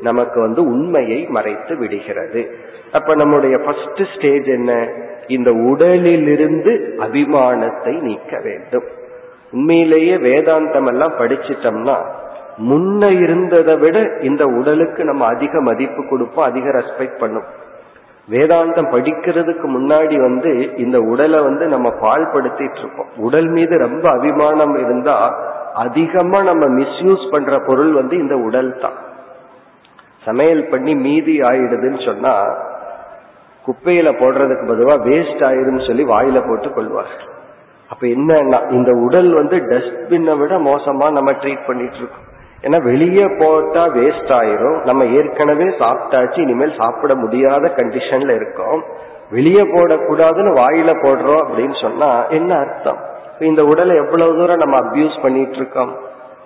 [0.00, 2.50] நமக்கு வந்து உண்மையை மறைத்து விடுகிறது.
[2.92, 4.88] அப்ப நம்முடைய ஃபர்ஸ்ட் ஸ்டேஜ் என்ன?
[5.26, 8.84] இந்த உடலிலிருந்து அபிமானத்தை நீக்க வேண்டும்.
[9.52, 11.98] உண்மையிலேயே வேதாந்தம் எல்லாம் படிச்சிட்டோம்னா
[12.68, 17.48] முன்ன இருந்ததை விட இந்த உடலுக்கு நம்ம அதிக மதிப்பு கொடுப்போம் அதிக ரெஸ்பெக்ட் பண்ணும்.
[18.28, 20.50] வேதாந்தம் படிக்கிறதுக்கு முன்னாடி வந்து
[20.84, 25.16] இந்த உடலை வந்து நம்ம பாழ்படுத்திட்டு இருக்கோம் உடல் மீது ரொம்ப அபிமானம் இருந்தா
[25.84, 28.98] அதிகமா நம்ம மிஸ்யூஸ் பண்ற பொருள் வந்து இந்த உடல் தான்.
[30.26, 32.34] சமையல் பண்ணி மீதி ஆயிடுதுன்னு சொன்னா
[33.64, 37.28] குப்பையில போடுறதுக்கு பொதுவா வேஸ்ட் ஆயிடும்னு சொல்லி வாயில போட்டு கொள்வார்கள்.
[37.90, 42.26] அப்ப என்னன்னா இந்த உடல் வந்து டஸ்ட்பின்னை விட மோசமா நம்ம ட்ரீட் பண்ணிட்டு இருக்கோம்.
[42.62, 44.84] ஏன்னா வெளியே போட்டா வேஸ்ட் ஆயிரும்.
[44.84, 48.84] நம்ம ஏற்கனவே சாப்பிட்டாச்சு இனிமேல் சாப்பிட முடியாத கண்டிஷன்ல இருக்கோம்.
[49.30, 53.00] வெளியே போடக்கூடாதுன்னு வாயில போடுறோம் அப்படின்னு சொன்னா என்ன அர்த்தம்?
[53.38, 55.92] இந்த உடலை எவ்வளவு தூரம் நம்ம அபியூஸ் பண்ணிட்டு இருக்கோம்?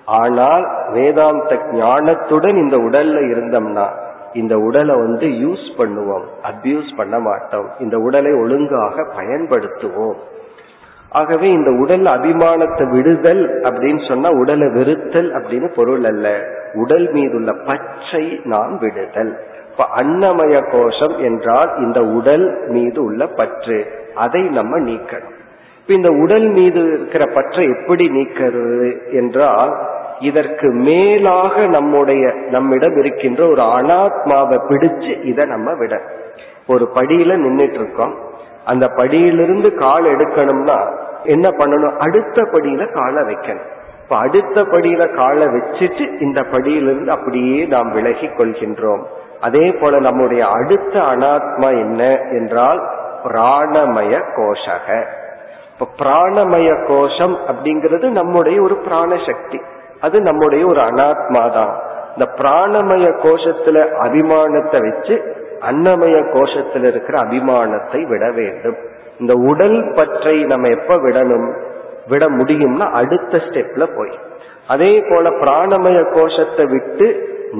[0.05, 3.87] ஆனால் வேதாந்த ஞானத்துடன் இந்த உடல்ல இருந்தோம்னா
[4.33, 7.68] இந்த உடலை வந்து யூஸ் பண்ணுவோம் அபியூஸ் பண்ண மாட்டோம்.
[7.79, 10.16] இந்த உடலை ஒழுங்காக பயன்படுத்துவோம்.
[11.14, 16.27] ஆகவே இந்த உடல் அபிமானத்தை விடுதல் அப்படின்னு சொன்னா உடலை வெறுத்தல் அப்படின்னு பொருள் அல்ல.
[16.74, 19.33] உடல் மீதுள்ள பச்சை நாம் விடுதல்.
[19.70, 23.79] இப்ப அன்னமய கோஷம் என்றால் இந்த உடல் மீது உள்ள பற்று.
[24.14, 25.38] அதை நம்ம நீக்கணும்.
[25.81, 29.72] இப்ப இந்த உடல் மீது இருக்கிற பற்றை எப்படி நீக்கிறது என்றால்
[30.18, 35.94] இதற்கு மேலாக நம்முடைய நம்மிடம் இருக்கின்ற ஒரு அனாத்மாவை பிடிச்சு இதை நம்ம விட
[36.66, 38.14] ஒரு படியில நின்றுட்டு இருக்கோம்.
[38.64, 40.79] அந்த படியிலிருந்து கால் எடுக்கணும்னா
[41.24, 41.96] என்ன பண்ணணும்?
[41.96, 43.72] அடுத்த படியில காலை வைக்கணும்.
[44.02, 49.02] இப்ப அடுத்த படியில காலை வச்சுட்டு இந்த படியிலிருந்து அப்படியே நாம் விலகி கொள்கின்றோம்.
[49.40, 52.80] அதே போல நம்முடைய அடுத்த அனாத்மா என்ன என்றால்
[53.24, 55.04] பிராணமய கோஷக.
[55.72, 59.60] இப்ப பிராணமய கோஷம் அப்படிங்கிறது நம்முடைய ஒரு பிராண சக்தி
[60.00, 61.82] அது நம்முடைய ஒரு அனாத்மா தான்.
[62.16, 68.76] இந்த பிராணமய கோஷத்துல அபிமானத்தை வச்சு அன்னமய கோஷத்தில் இருக்கிற அபிமானத்தை விட வேண்டும்.
[69.18, 71.48] இந்த உடல் பற்றை நம்ம எப்ப விடணும்
[72.09, 74.18] விட முடியும்னா அடுத்த ஸ்டெப்ல போய்.
[74.68, 77.07] அதே போல பிராணமய கோஷத்தை விட்டு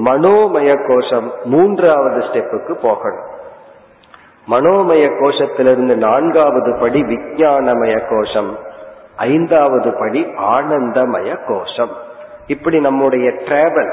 [0.05, 3.27] மனோமய கோஷம் மூன்றாவது ஸ்டெப்புக்கு போகணும்.
[4.51, 8.57] மனோமய கோஷத்திலிருந்து நான்காவது படி விஜயானமய கோஷம்
[9.15, 11.93] ஐந்தாவது படி ஆனந்தமய கோஷம்.
[12.47, 13.91] இப்படி நம்முடைய டிராவல்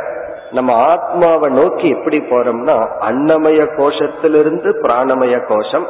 [0.50, 5.86] நம்ம ஆத்மாவை நோக்கி எப்படி போறோம்னா அன்னமய கோஷத்திலிருந்து பிராணமய கோஷம்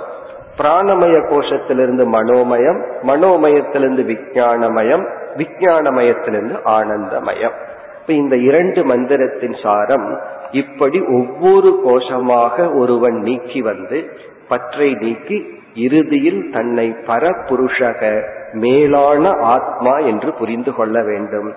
[0.58, 5.04] பிராணமய கோஷத்திலிருந்து மனோமயம் மனோமயத்திலிருந்து விஜயானமயம்
[5.36, 7.52] விஜயானமயத்திலிருந்து ஆனந்தமயம்.
[8.00, 10.20] இப்ப இந்த இரண்டு மந்திரத்தின் சாரம்
[10.50, 14.10] இப்படி ஒவ்வொரு கோஷமாக ஒருவன் நீக்கி வந்து
[14.48, 18.22] பற்றை நீக்கி இறுதியில் தன்னை பரபுருஷக
[18.52, 21.54] மேலான ஆத்மா என்று புரிந்து கொள்ள வேண்டும்.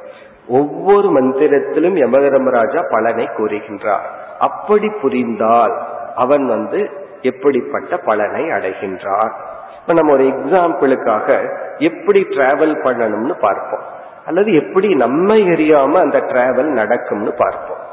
[0.47, 4.05] ஒவ்வொரு மந்திரத்திலும் யமதர்மராஜா பலனை கூறுகின்றார்.
[4.39, 5.75] அப்படி புரிந்தால்
[6.15, 6.89] அவன் வந்து
[7.25, 9.33] எப்படிப்பட்ட பலனை அடைகின்றார்?
[9.81, 11.27] இப்ப நம்ம ஒரு எக்ஸாம்பிளுக்காக
[11.77, 13.85] எப்படி டிராவல் பண்ணணும்னு பார்ப்போம்.
[14.25, 17.83] அல்லது எப்படி நம்மை எரியாம அந்த டிராவல் நடக்கும்னு பார்ப்போம்.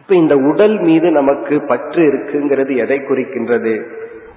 [0.00, 3.74] இப்ப இந்த உடல் மீது நமக்கு பற்று இருக்குங்கிறது எதை குறிக்கின்றது?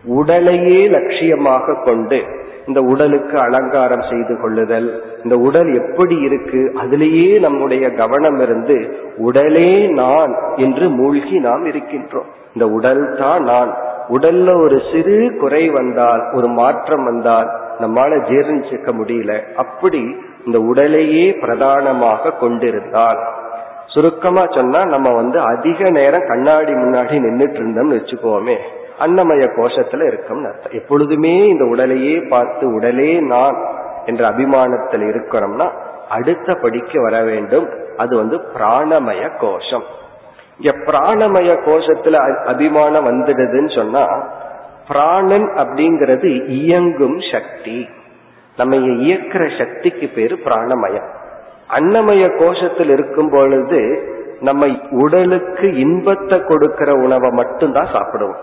[0.04, 2.20] உடலையே லட்சியமாக கொண்டு
[2.68, 4.88] இந்த உடலுக்கு அலங்காரம் செய்து கொள்ளுதல்
[5.24, 8.78] இந்த உடல் எப்படி இருக்கு அதிலேயே நம்முடைய கவனம் இருந்து
[9.18, 12.30] உடலே நான் என்று மூழ்கி நாம் இருக்கின்றோம்.
[12.54, 13.72] இந்த உடல் தான் நான்.
[14.10, 17.50] உடல்ல ஒரு சிறு குறை வந்தால் ஒரு மாற்றம் வந்தால்
[17.80, 19.56] நம்மால ஜீர்ணிச்சுக்க முடியல.
[19.56, 23.20] அப்படி இந்த உடலையே பிரதானமாக கொண்டிருந்தால்.
[23.86, 28.58] சுருக்கமா சொன்னா நம்ம வந்து அதிக நேரம் கண்ணாடி முன்னாடி நின்றுட்டு இருந்தோம்னு வச்சுக்கோமே
[29.00, 30.72] அன்னமய கோஷத்துல இருக்கோம்னு அர்த்தம்.
[30.72, 33.58] எப்பொழுதுமே இந்த உடலையே பார்த்து உடலே நான்
[34.06, 35.72] என்ற அபிமானத்தில் இருக்கிறோம்னா
[36.10, 37.70] அடுத்த படிக்கு வர வேண்டும்.
[37.98, 39.84] அது வந்து பிராணமய கோஷம்.
[40.60, 42.14] இங்க பிராணமய கோஷத்துல
[42.46, 44.06] அபிமானம் வந்துடுதுன்னு சொன்னா
[44.88, 47.90] பிராணன் அப்படிங்கிறது இயங்கும் சக்தி.
[48.58, 51.10] நம்ம இயக்கிற சக்திக்கு பேரு பிராணமயம்.
[51.70, 53.82] அன்னமய கோஷத்தில் இருக்கும் பொழுது
[54.40, 58.40] நம்ம உடலுக்கு இன்பத்தை கொடுக்கிற உணவை மட்டும்தான் சாப்பிடுவோம்.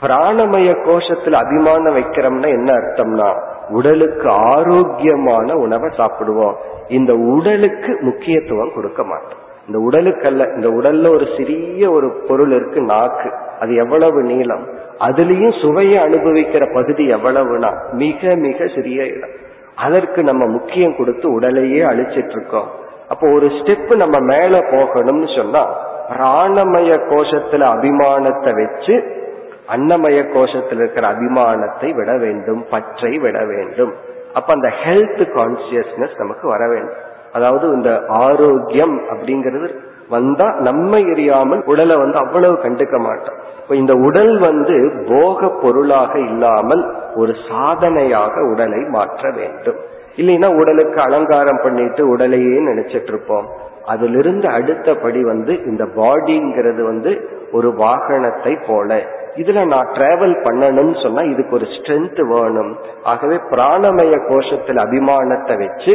[0.00, 6.54] பிராணமய கோஷத்துல அபிமானம் வைக்கிறோம்னா என்ன அர்த்தம்னா உடலுக்கு ஆரோக்கியமான உணவை சாப்பிடுவோம்.
[6.88, 9.50] இந்த உடலுக்கு முக்கியத்துவம் கொடுக்க மாட்டோம்.
[9.66, 13.32] இந்த உடலுக்கு அல்ல இந்த உடல்ல ஒரு சிறிய ஒரு பொருள் இருக்கு நாக்கு.
[13.60, 14.66] அது எவ்வளவு நீளம்?
[14.98, 19.30] அதுலயும் சுவையை அனுபவிக்கிற பகுதி எவ்வளவுனா மிக மிக சிறிய இடம்.
[19.76, 22.68] அதற்கு நம்ம முக்கியம் கொடுத்து உடலையே அழிச்சிட்டு இருக்கோம்
[23.08, 29.20] அப்போ ஒரு ஸ்டெப் நம்ம மேல போகணும்னு சொன்னா பிராணமய கோஷத்துல அபிமானத்தை வச்சு
[29.68, 33.92] அன்னமய கோஷத்தில் இருக்கிற அபிமானத்தை விட வேண்டும் பற்றை விட வேண்டும்.
[34.34, 37.10] அப்ப அந்த ஹெல்த் கான்சியஸ்னஸ் நமக்கு வர வேண்டும்.
[37.32, 39.68] அதாவது இந்த ஆரோக்கியம் அப்படிங்கிறது
[40.08, 43.38] வந்தா நம்ம எரியாமல் உடலை வந்து அவ்வளவு கண்டுக்க மாட்டோம்.
[43.62, 44.76] இப்ப இந்த உடல் வந்து
[45.08, 46.82] போக பொருளாக இல்லாமல்
[47.14, 49.78] ஒரு சாதனையாக உடலை மாற்ற வேண்டும்.
[50.16, 53.46] இல்லைன்னா உடலுக்கு அலங்காரம் பண்ணிட்டு உடலையே நினைச்சிட்டு இருப்போம்
[53.84, 57.12] அதிலிருந்து அடுத்தபடி வந்து இந்த பாடிங்கிறது வந்து
[57.52, 58.90] ஒரு வாகனத்தை போல.
[59.36, 62.72] இதுல நான் டிராவல் பண்ணணும்னு சொன்னா இதுக்கு ஒரு ஸ்ட்ரென்த் வேணும்.
[63.02, 65.94] ஆகவே பிராணமய கோஷத்தில் அபிமானத்தை வச்சு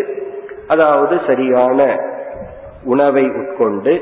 [0.68, 1.80] அதாவது சரியான
[2.84, 3.94] உணவை உட்கொண்டு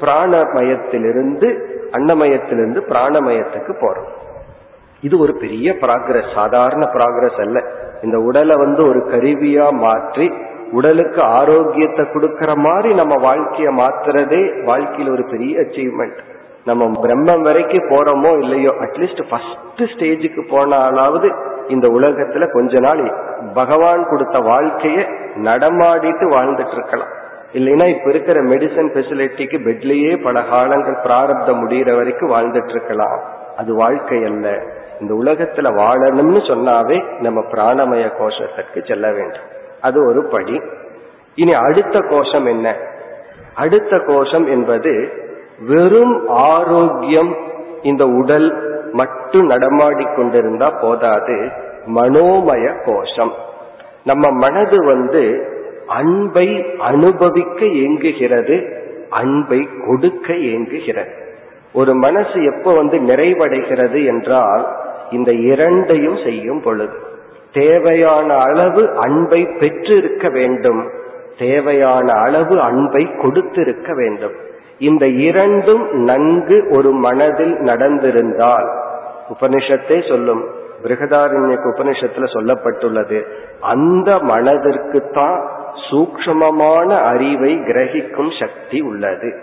[0.00, 1.48] பிராணமயத்திலிருந்து
[1.92, 4.10] அன்னமயத்திலிருந்து பிராணமயத்துக்கு போறோம்.
[5.02, 7.58] இது ஒரு பெரிய ப்ராக்ரஸ் சாதாரண ப்ராக்ரஸ் அல்ல.
[8.02, 10.26] இந்த உடலை வந்து ஒரு கருவியா மாற்றி
[10.72, 16.20] உடலுக்கு ஆரோக்கியத்தை கொடுக்கற மாதிரி நம்ம வாழ்க்கைய மாத்துறதே வாழ்க்கையில் ஒரு பெரிய அச்சீவ்மெண்ட்
[16.64, 21.28] நம்ம பிரம்மம் வரைக்கும் போறோமோ இல்லையோ அட்லீஸ்ட் ஃபர்ஸ்ட் ஸ்டேஜுக்கு போனாலாவது
[21.68, 23.12] இந்த உலகத்துல கொஞ்ச நாள்
[23.54, 31.68] பகவான் கொடுத்த வாழ்க்கைய நடமாடிட்டு வாழ்ந்துட்டு இருக்கலாம் இல்லைன்னா இப்ப இருக்கிற மெடிசன் ஃபெசிலிட்டிக்கு பெட்லயே பல காலங்கள் பிராரப்தம்
[31.68, 33.22] முடிகிற வரைக்கும் வாழ்ந்துட்டு இருக்கலாம்
[33.56, 34.62] அது வாழ்க்கை அல்ல.
[35.00, 39.42] இந்த உலகத்துல வாழணும்னு சொன்னாவே நம்ம பிராணமய கோஷத்திற்கு செல்ல வேண்டும்.
[39.80, 40.62] அது ஒரு படி.
[41.34, 42.76] இனி அடுத்த கோஷம் என்ன?
[43.54, 45.12] அடுத்த கோஷம் என்பது
[45.58, 47.36] வெறும் ஆரோக்கியம்
[47.82, 51.50] இந்த உடல் மட்டும் நடமாடி கொண்டிருந்தா போதாது.
[51.96, 53.32] மனோமய கோஷம்.
[54.04, 55.22] நம்ம மனது வந்து
[55.86, 58.56] அன்பை அனுபவிக்க ஏங்குகிறது
[59.10, 61.12] அன்பை கொடுக்க ஏங்குகிறது
[61.72, 64.64] ஒரு மனசு எப்ப வந்து நிறைவடைகிறது என்றால்
[65.10, 66.96] இந்த இரண்டையும் செய்யும் பொழுது.
[67.52, 70.90] தேவையான அளவு அன்பை பெற்றிருக்க வேண்டும்.
[71.38, 74.34] தேவையான அளவு அன்பை கொடுத்திருக்க வேண்டும்.
[74.78, 78.68] இந்த இரண்டும் நன்கு ஒரு மனதில் நடந்திருந்தால்
[79.28, 80.44] உபனிஷத்தை சொல்லும்
[80.82, 83.26] பிருகதாரண்ய உபனிஷத்துல சொல்லப்பட்டுள்ளது.
[83.60, 85.48] அந்த மனதிற்கு தான்
[85.90, 89.34] சூக்மமான அறிவை கிரகிக்கும் சக்தி உள்ளது.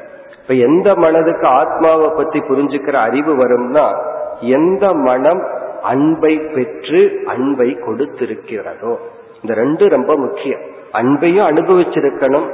[0.41, 3.97] இப்ப எந்த மனதுக்கு ஆத்மாவை பத்தி புரிஞ்சுக்கிற அறிவு வரும்னா
[4.39, 5.43] எந்த மனம்
[5.81, 8.97] அன்பை பெற்று அன்பை கொடுத்திருக்கிறதோ
[9.41, 10.59] இந்த ரெண்டு ரொம்ப முக்கியம்.
[10.93, 12.47] அன்பையும் அனுபவிச்சிருக்கணும்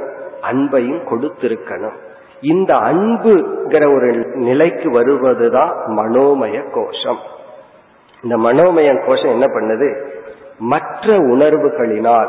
[0.52, 1.96] அன்பையும் கொடுத்திருக்கணும்.
[2.40, 7.18] இந்த அன்புங்கிற ஒரு நிலைக்கு வருவதுதான் மனோமய கோஷம்.
[8.22, 10.06] இந்த மனோமய கோஷம் என்ன பண்ணுது?
[10.58, 12.28] மற்ற உணர்வுகளினால்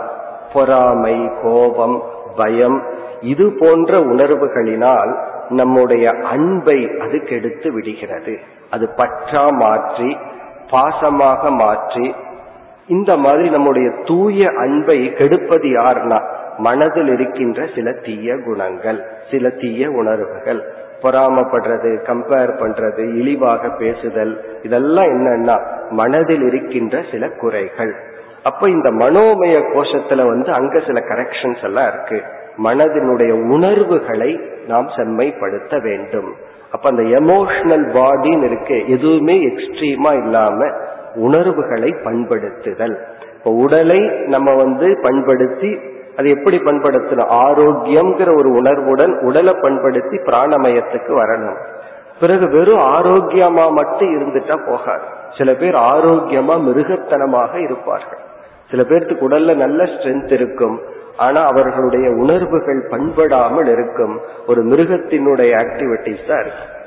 [0.54, 2.04] பொறாமை கோபம்
[2.36, 2.84] பயம்
[3.22, 8.40] இது போன்ற உணர்வுகளினால் நம்முடைய அன்பை அது கெடுத்து விடுகிறது.
[8.70, 10.18] அது பற்றா மாற்றி
[10.72, 12.16] பாசமாக மாற்றி
[12.88, 16.24] இந்த மாதிரி நம்முடைய தூய அன்பை கெடுப்பது யாருன்னா
[16.60, 19.00] மனதில் இருக்கின்ற சில தீய குணங்கள்
[19.32, 20.62] சில தீய உணர்வுகள்.
[21.02, 25.56] பொறாமப்படுறது கம்பேர் பண்றது இழிவாக பேசுதல் இதெல்லாம் என்னன்னா
[25.90, 27.94] மனதில் இருக்கின்ற சில குறைகள்.
[28.44, 32.22] அப்ப இந்த மனோமய கோஷத்துல வந்து அங்க சில கரெக்ஷன்ஸ் எல்லாம் இருக்கு.
[32.64, 36.34] மனதினுடைய உணர்வுகளை நாம் செம்மைப்படுத்த வேண்டும்.
[36.72, 40.70] அப்ப அந்த எமோஷனல் பாடின்னு இருக்கு எதுவுமே எக்ஸ்ட்ரீமா இல்லாம
[41.16, 42.96] உணர்வுகளை பண்படுத்துதல்.
[43.38, 45.80] இப்ப உடலை நம்ம வந்து பண்படுத்தி
[46.20, 51.60] அது எப்படி பண்படுத்தணும் ஆரோக்கியம்ங்கிற ஒரு உணர்வுடன் உடலை பண்படுத்தி பிராணமயத்துக்கு வரணும்.
[52.20, 55.04] பிறகு வெறும் ஆரோக்கியமா மட்டும் இருந்துட்டா போகாது.
[55.38, 58.24] சில பேர் ஆரோக்கியமா மிருகத்தனமாக இருப்பார்கள்.
[58.70, 60.82] சில பேர்த்துக்கு உடல்ல நல்ல ஸ்ட்ரென்த் இருக்கும்.
[61.18, 64.20] ஆனா அவர்களுடைய உணர்வுகள் பண்படாமல் இருக்கும்.
[64.48, 66.78] ஒரு மிருகத்தினுடைய ஆக்டிவிட்டிஸ் தான் இருக்கும்.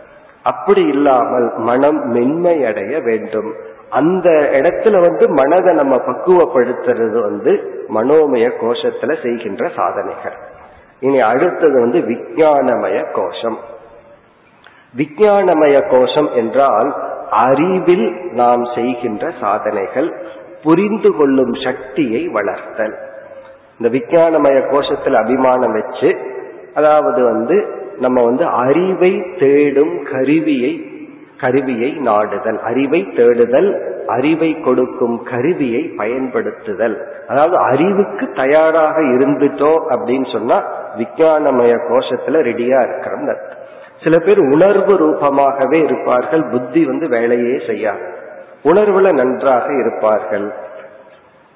[0.42, 3.54] அப்படி இல்லாமல் மனம் மென்மையடைய வேண்டும்.
[3.92, 7.52] அந்த இடத்துல வந்து மனதை நம்ம பக்குவப்படுத்துறது வந்து
[7.94, 10.36] மனோமய கோஷத்துல செய்கின்ற சாதனைகள்.
[11.00, 13.58] இனி அடுத்தது வந்து விஞ்ஞானமய கோஷம்.
[14.96, 16.90] விஞ்ஞானமய கோஷம் என்றால்
[17.30, 20.10] அறிவில் நாம் செய்கின்ற சாதனைகள்
[20.62, 22.96] புரிந்து கொள்ளும் சக்தியை வளர்த்தல்.
[23.80, 26.16] இந்த விஞ்ஞானமய கோஷத்தில் அபிமானம் வச்சு
[26.74, 27.66] அதாவது வந்து
[27.98, 30.72] நம்ம வந்து அறிவை தேடும் கருவியை
[31.42, 33.70] கருவியை நாடுதல் அறிவை தேடுதல்
[34.06, 36.96] அறிவை கொடுக்கும் கருவியை பயன்படுத்துதல்.
[37.28, 40.58] அதாவது அறிவுக்கு தயாராக இருந்துட்டோம் அப்படின்னு சொன்னா
[40.98, 43.28] விஞ்ஞானமய கோஷத்துல ரெடியா இருக்கிறோம்
[44.04, 48.04] சில பேர் உணர்வு ரூபமாகவே இருப்பார்கள் புத்தி வந்து வேலையே செய்யாது.
[48.64, 50.46] உணர்வுல நன்றாக இருப்பார்கள்.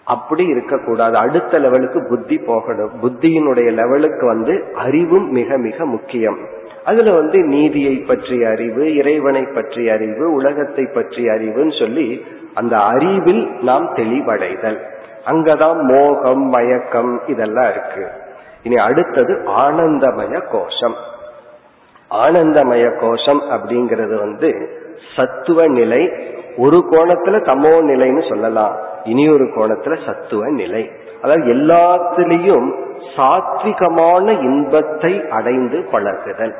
[0.06, 1.16] அப்படி இருக்கக்கூடாது.
[1.16, 2.90] அடுத்த லெவலுக்கு புத்தி போகணும்.
[3.02, 6.38] புத்தியினுடைய லெவலுக்கு வந்து அறிவும் மிக மிக முக்கியம்.
[6.84, 13.94] அதுல வந்து நீதியை பற்றிய அறிவு இறைவனை பற்றிய அறிவு உலகத்தை பற்றிய அறிவுன்னு சொல்லி அந்த அறிவில் நாம்
[13.94, 14.78] தெளிவடைதல்.
[15.26, 18.10] அங்கதான் மோகம் மயக்கம் இதெல்லாம் இருக்கு.
[18.62, 20.96] இனி அடுத்தது ஆனந்தமய கோஷம்.
[22.10, 24.68] ஆனந்தமய கோஷம் அப்படிங்கிறது வந்து
[25.16, 26.12] சத்துவ நிலை
[26.56, 28.76] ஒரு கோணத்துல தமோ நிலைன்னு சொல்லலாம்.
[29.04, 30.90] இனி ஒரு கோணத்துல சத்துவ நிலை.
[31.22, 32.68] அதாவது எல்லாத்திலையும்
[33.16, 36.54] சாத்விகமான இன்பத்தை அடைந்து பழகுதல்.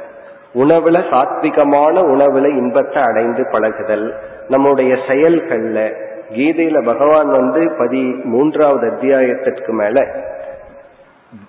[0.54, 4.14] உணவுல சாத்விகமான உணவுல இன்பத்தை அடைந்து பழகுதல்.
[4.48, 5.92] நம்முடைய செயல்கள்ல
[6.30, 10.06] கீதையில பகவான் வந்து பதி மூன்றாவது அத்தியாயத்திற்கு மேல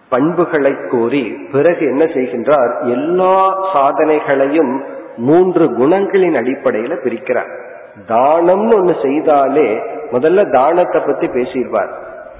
[0.10, 2.82] பண்புகளை கூறி பிறகு என்ன செய்கின்றார்?
[2.82, 3.38] எல்லா
[3.74, 4.84] சாதனைகளையும்
[5.18, 7.66] மூன்று குணங்களின் அடிப்படையில பிரிக்கிறார்.
[8.06, 9.82] தானம்னு ஒண்ணு செய்தாலே
[10.12, 11.90] முதல்ல தானத்தை பத்தி பேசிடுவார்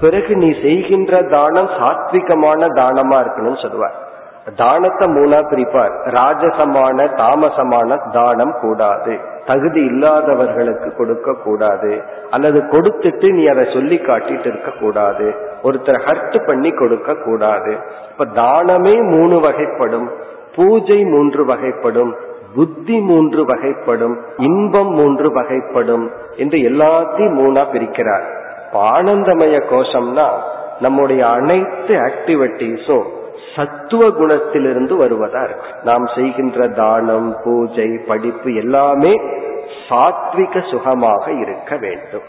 [0.00, 4.06] பிறகு நீ செய்கின்ற தானம் சாத்விகமான தானமா இருக்கணும்னு சொல்லுவார்.
[4.56, 5.90] தானத்தை மூணா பிரிப்பார்.
[6.04, 9.18] ராஜசமான தாமசமான தானம் கூடாது.
[9.46, 12.02] தகுதி இல்லாதவர்களுக்கு கொடுக்க கூடாது.
[12.30, 15.34] அல்லது கொடுத்துட்டு நீ அதை சொல்லி காட்டிட்டு இருக்க கூடாது.
[15.62, 17.76] ஒருத்தர் ஹர்ட் பண்ணி கொடுக்க கூடாது.
[18.10, 20.08] இப்ப தானமே மூணு வகைப்படும்.
[20.56, 22.12] பூஜை மூன்று வகைப்படும்.
[22.54, 28.26] புத்தி மூன்று வகைப்படும் இன்பம் மூன்று வகைப்படும் என்று எல்லாத்தையும் மூணா பிரிக்கிறார்.
[28.72, 30.28] ஆனந்தமய கோஷம்னா
[30.80, 33.06] நம்முடைய அனைத்து ஆக்டிவிட்டிஸும்
[33.56, 39.12] சத்துவ குணத்திலிருந்து வருவதா இருக்கு நாம் செய்கின்ற தானம் பூஜை படிப்பு எல்லாமே
[39.88, 42.26] சாத்விக சுகமாக இருக்க வேண்டும்.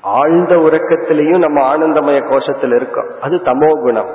[0.00, 3.08] ஆழ்ந்த உறக்கத்திலையும் நம்ம ஆனந்தமய கோஷத்தில் இருக்கோம்.
[3.20, 4.10] அது தமோ குணம்.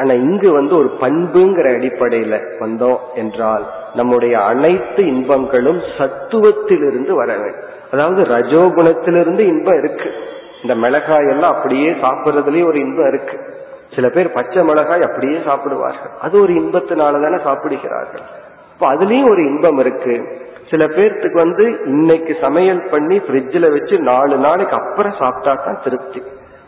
[0.00, 7.68] ஆனா இங்கு வந்து ஒரு பண்புங்கிற அடிப்படையில வந்தோம் என்றால் நம்முடைய அனைத்து இன்பங்களும் சத்துவத்திலிருந்து வர வேண்டும்.
[7.92, 10.10] அதாவது ரஜோகுணத்திலிருந்து இன்பம் இருக்கு.
[10.62, 13.36] இந்த மிளகாய் எல்லாம் அப்படியே சாப்பிட்றதுலயும் ஒரு இன்பம் இருக்கு.
[13.94, 16.12] சில பேர் பச்சை மிளகாய் அப்படியே சாப்பிடுவார்கள்.
[16.20, 18.26] அது ஒரு இன்பத்தினால தானே சாப்பிடுகிறார்கள்.
[18.72, 20.14] இப்ப அதுலயும் ஒரு இன்பம் இருக்கு.
[20.70, 26.20] சில பேர்த்துக்கு வந்து இன்னைக்கு சமையல் பண்ணி ஃப்ரிட்ஜில் வச்சு நாலு நாளைக்கு அப்புறம் சாப்பிட்டா தான் திருப்தி.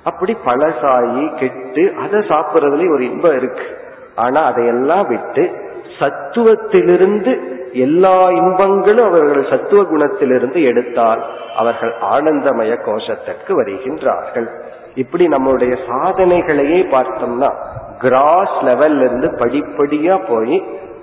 [0.04, 3.66] அப்படி பழசாயி கெட்டு அதை சாப்பிட்றதுலயும் ஒரு இன்பம் இருக்கு.
[4.14, 5.50] ஆனா அதையெல்லாம் விட்டு
[5.98, 7.32] சத்துவத்திலிருந்து
[7.72, 11.22] எல்லா இன்பங்களும் அவர்கள் சத்துவ குணத்திலிருந்து எடுத்தால்
[11.56, 14.48] அவர்கள் ஆனந்தமய கோஷத்திற்கு வருகின்றார்கள்.
[14.94, 17.50] இப்படி நம்மளுடைய சாதனைகளையே பார்த்தோம்னா
[17.98, 20.56] கிராஸ் லெவல்ல இருந்து படிப்படியா போய்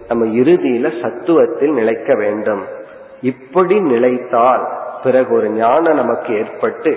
[0.07, 2.61] நம்ம இறுதியில சத்துவத்தில் நிலைக்க வேண்டும்.
[3.21, 4.67] இப்படி நிலைத்தால்
[5.03, 6.91] பிறகு ஒரு ஞானம் நமக்கு ஏற்பட்டு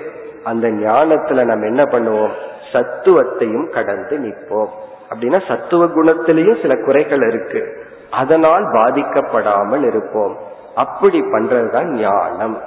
[0.44, 2.32] அந்த ஞானத்துல நம்ம என்ன பண்ணுவோம்?
[2.72, 4.68] சத்துவத்தையும் கடந்து நிற்போம்.
[5.14, 7.86] அப்படின்னா சத்துவ குணத்திலையும் சில குறைகள் இருக்கு.
[8.10, 10.36] அதனால் பாதிக்கப்படாமல் இருப்போம்.
[10.74, 12.60] அப்படி பண்றதுதான் ஞானம்.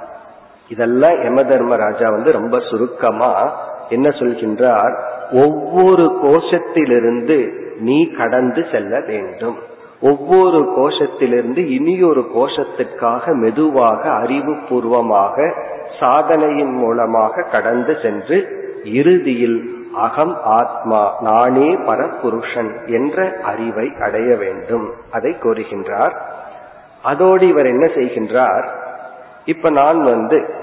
[0.68, 4.98] இதெல்லாம் யம தர்மராஜா வந்து ரொம்ப சுருக்கமா என்ன சொல்கின்றார்?
[5.32, 9.56] ஒவ்வொரு கோஷத்திலிருந்து நீ கடந்து செல்ல வேண்டும்.
[10.00, 15.52] ஒவ்வொரு கோஷத்திலிருந்து இனியொரு கோஷத்திற்காக மெதுவாக அறிவுபூர்வமாக
[16.00, 24.90] சாதனையின் மூலமாக கடந்து சென்று இறுதியில் அகம் ஆத்மா நானே பரபுருஷன் என்ற அறிவை அடைய வேண்டும்.
[25.10, 26.16] அதை கோருகின்றார்.
[27.02, 28.68] அதோடு இவர் என்ன செய்கின்றார்?
[29.44, 30.54] இப்ப நான் வந்து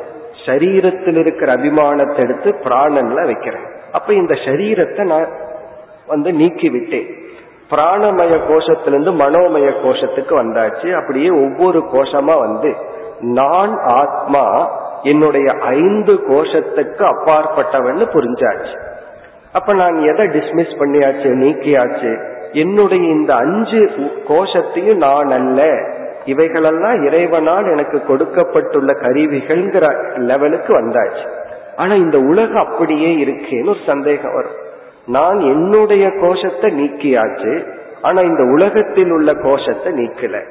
[0.46, 3.66] சரீரத்தில் இருக்கிற அபிமானத்தை எடுத்து பிராணன்ல வைக்கிறேன்.
[3.92, 5.28] அப்ப இந்த சரீரத்தை நான்
[6.08, 7.22] வந்து நீக்கிவிட்டேன்.
[7.74, 10.93] பிராணமய கோஷத்திலிருந்து மனோமய கோஷத்துக்கு வந்தாச்சு.
[10.93, 12.76] அப்படியே ஒவ்வொரு கோஷமா வந்து
[13.19, 14.71] நான் ஆத்மா
[15.01, 18.80] என்னுடைய ஐந்து கோஷத்துக்கு அப்பாற்பட்டவன்னு புரிஞ்சாச்சு.
[19.51, 22.32] அப்ப நான் எதை டிஸ்மிஸ் பண்ணியாச்சு நீக்கியாச்சு?
[22.51, 23.89] என்னுடைய இந்த அஞ்சு
[24.28, 25.78] கோஷத்தையும் நான் அல்ல.
[26.26, 31.28] இவைகளெல்லாம் இறைவனால் எனக்கு கொடுக்கப்பட்டுள்ள கருவிகள்ங்கிற லெவலுக்கு வந்தாச்சு.
[31.76, 34.71] ஆனா இந்த உலகம் அப்படியே இருக்கேன்னு ஒரு சந்தேகம் வரும்.
[35.06, 37.68] நான் என்னுடைய கோஷத்தை நீக்கியாச்சு
[38.01, 40.43] ஆனா இந்த உலகத்தில் உள்ள கோஷத்தை நீக்கல.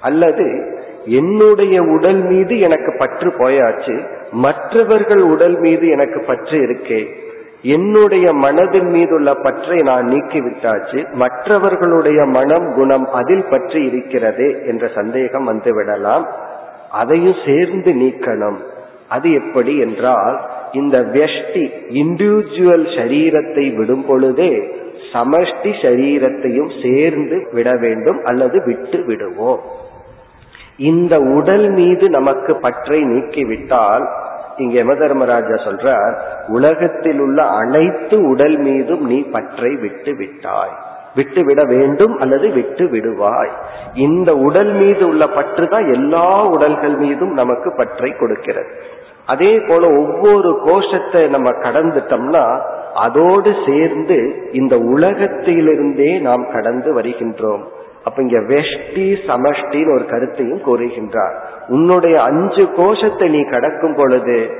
[0.00, 7.06] அல்லது என்னுடைய உடல் மீது எனக்கு பற்று போயாச்சு மற்றவர்கள் உடல் மீது எனக்கு பற்று இருக்கே
[7.62, 14.86] என்னுடைய மனதின் மீது உள்ள பற்றை நான் நீக்கி விட்டாச்சு மற்றவர்களுடைய மனம் குணம் அதில் பற்றி இருக்கிறதே என்ற
[14.86, 16.26] சந்தேகம் வந்துவிடலாம்.
[16.90, 18.56] அதையும் சேர்ந்து நீக்கணும்.
[19.08, 21.64] அது எப்படி என்றால் இந்த வெஷ்டி
[22.02, 24.52] இண்டிவிஜுவல் சரீரத்தை விடும் பொழுதே
[25.12, 29.60] சமஷ்டி சரீரத்தையும் சேர்ந்து விட வேண்டும் அல்லது விட்டு விடுவோம்.
[30.76, 34.04] இந்த உடல் மீது நமக்கு பற்றை நீக்கிவிட்டால்
[34.56, 36.14] இங்க யமதர்மராஜா சொல்றார்
[36.46, 40.74] உலகத்தில் உள்ள அனைத்து உடல் மீதும் நீ பற்றை விட்டு விட்டாய்.
[41.14, 43.50] விட்டு விட வேண்டும் அல்லது விட்டு விடுவாய்.
[43.94, 48.70] இந்த உடல் மீது உள்ள பற்று தான் எல்லா உடல்கள் மீதும் நமக்கு பற்றை கொடுக்கிறது.
[49.26, 52.60] அதே போல ஒவ்வொரு கோஷத்தை நம்ம கடந்துட்டோம்னா
[52.94, 57.60] அதோடு சேர்ந்து இந்த உலகத்திலிருந்தே நாம் கடந்து வருகின்றோம்.
[58.04, 61.36] அப்ப இங்க வெஷ்டி சமஷ்டின்னு ஒரு கருத்தையும் கூறுகின்றார்.
[61.68, 64.50] உன்னுடைய அஞ்சு கோஷத்தை நீ கடக்கும் பொழுது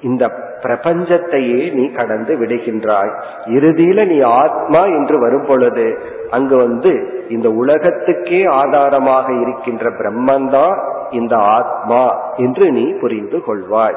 [0.00, 0.30] இந்த
[0.62, 3.12] பிரபஞ்சத்தையே நீ கடந்து விடுகின்றாய்.
[3.46, 5.98] இறுதியில நீ ஆத்மா என்று வரும் பொழுது
[6.30, 10.78] அங்கு வந்து இந்த உலகத்துக்கே ஆதாரமாக இருக்கின்ற பிரம்மந்தான்
[11.12, 13.96] இந்த ஆத்மா என்று நீ புரிந்து கொள்வாய்.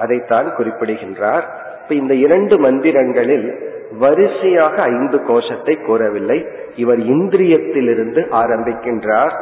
[0.00, 1.46] அதைத்தான் குறிப்பிடுகின்றார்.
[1.82, 3.60] இப்ப இந்த இரண்டு மந்திரங்களில்
[3.98, 6.46] வரிசையாக ஐந்து கோஷத்தை கூறவில்லை.
[6.76, 9.32] இவர் இந்திரியத்திலிருந்து ஆரம்பிக்கின்றார்.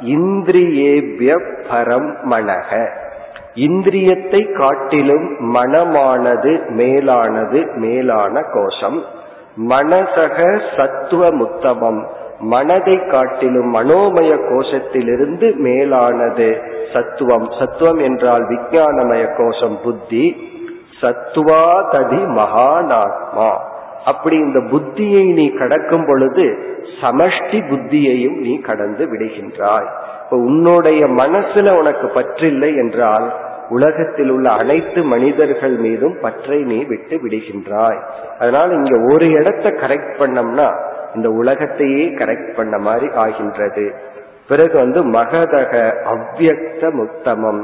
[0.00, 1.32] இந்திரியேபிய
[1.70, 2.88] பரம் மனக.
[3.54, 9.02] இந்திரியத்தை காட்டிலும் மனமானது மேலானது மேலான கோஷம்.
[9.68, 12.08] மனசக சத்துவ முத்தமம்
[12.40, 16.62] மனதை காட்டிலும் மனோமய கோஷத்திலிருந்து மேலானது
[16.92, 17.48] சத்துவம்.
[17.58, 20.36] சத்துவம் என்றால் விஞ்ஞானமய கோஷம் புத்தி.
[21.00, 23.50] சத்துவா ததி மகானாத்மா.
[24.04, 26.58] அப்படி இந்த புத்தியை நீ கடக்கும் பொழுது
[27.00, 29.88] சமஷ்டி புத்தியையும் நீ கடந்து விடுகின்றாய்.
[30.24, 33.32] இப்ப உன்னுடைய மனசுல உனக்கு பற்றில்லை என்றால்
[33.68, 38.00] உலகத்தில் உள்ள அனைத்து மனிதர்கள் மீதும் பற்றை நீ விட்டு விடுகின்றாய்.
[38.38, 43.86] அதனால இங்க ஒரு இடத்தை கரெக்ட் பண்ணோம்னா இந்த உலகத்தையே கரெக்ட் பண்ண மாதிரி ஆகின்றது.
[44.48, 45.72] பிறகு வந்து மகதக
[46.12, 47.62] அவ்வியக்த முத்தமம்.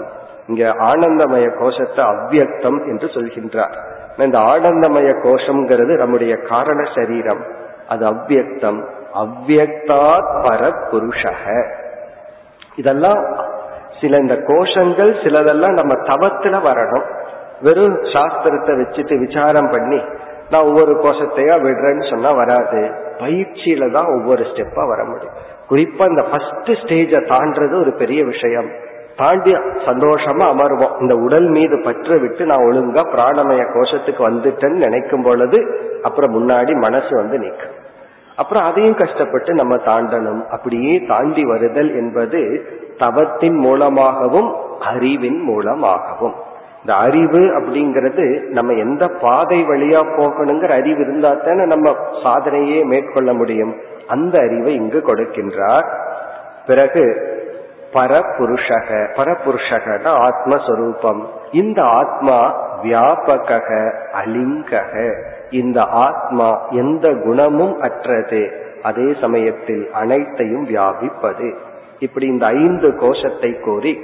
[0.48, 3.76] இங்க ஆனந்தமய கோஷத்தை அவ்வியக்தம் என்று சொல்கின்றார்.
[4.18, 7.42] இந்த ஆனந்தமய கோஷம்ங்கிறது நம்முடைய காரண சரீரம்.
[7.88, 8.80] அது அவ்வியக்தம்
[9.22, 11.44] அவ்வியக்தாத் பர புருஷக
[12.76, 13.20] இதெல்லாம்
[14.00, 17.07] சில இந்த கோஷங்கள் சிலதெல்லாம் நம்ம தவத்துல வரணும்.
[17.61, 20.00] வெறும் சாஸ்திரத்தை வச்சுட்டு விசாரம் பண்ணி
[20.51, 22.90] நான் ஒவ்வொரு கோஷத்தையா விடுறேன்னு சொன்னா வராது.
[23.18, 25.34] பயிற்சியில தான் ஒவ்வொரு ஸ்டெப்பா வர முடியும்.
[25.70, 28.68] குறிப்பா இந்த ஃபர்ஸ்ட் ஸ்டேஜை தாண்டது ஒரு பெரிய விஷயம்.
[29.16, 31.01] தாண்டி சந்தோஷமா அமர்வோம்.
[31.01, 37.16] இந்த உடல் மீது பற்று விட்டு நான் ஒழுங்கா பிராணமய கோஷத்துக்கு வந்துட்டேன்னு நினைக்கும் பொழுது அப்புறம் முன்னாடி மனசு
[37.16, 37.82] வந்து நிற்கும்.
[38.36, 40.47] அப்புறம் அதையும் கஷ்டப்பட்டு நம்ம தாண்டணும்.
[40.47, 42.64] அப்படியே தாண்டி வருதல் என்பது
[42.99, 46.34] தவத்தின் மூலமாகவும் அறிவின் மூலமாகவும்.
[46.85, 53.76] இந்த அறிவு அப்படிங்கிறது நம்ம எந்த பாதை வழியா போகணுங்கிற அறிவு இருந்தா தானே நம்ம சாதனையே மேற்கொள்ள முடியும்.
[54.07, 55.87] அந்த அறிவை இங்கு கொடுக்கின்றார்.
[56.66, 57.32] பிறகு
[57.93, 61.22] பரபுருஷக பரபுருஷகன ஆத்மஸ்வரூபம்.
[61.53, 63.91] இந்த ஆத்மா வியாபக
[64.24, 65.12] அலிங்கக.
[65.51, 68.51] இந்த ஆத்மா எந்த குணமும் அற்றது.
[68.82, 71.55] அதே சமயத்தில் அனைத்தையும் வியாபிப்பது.
[71.99, 74.01] இப்படி இந்த ஐந்து கோஷத்தை கூறி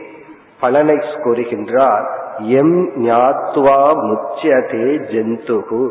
[0.61, 2.07] பலனை கூறுகின்றார்.
[2.41, 5.91] எம் ஞாத்வா முச்சியதே ஜந்துகு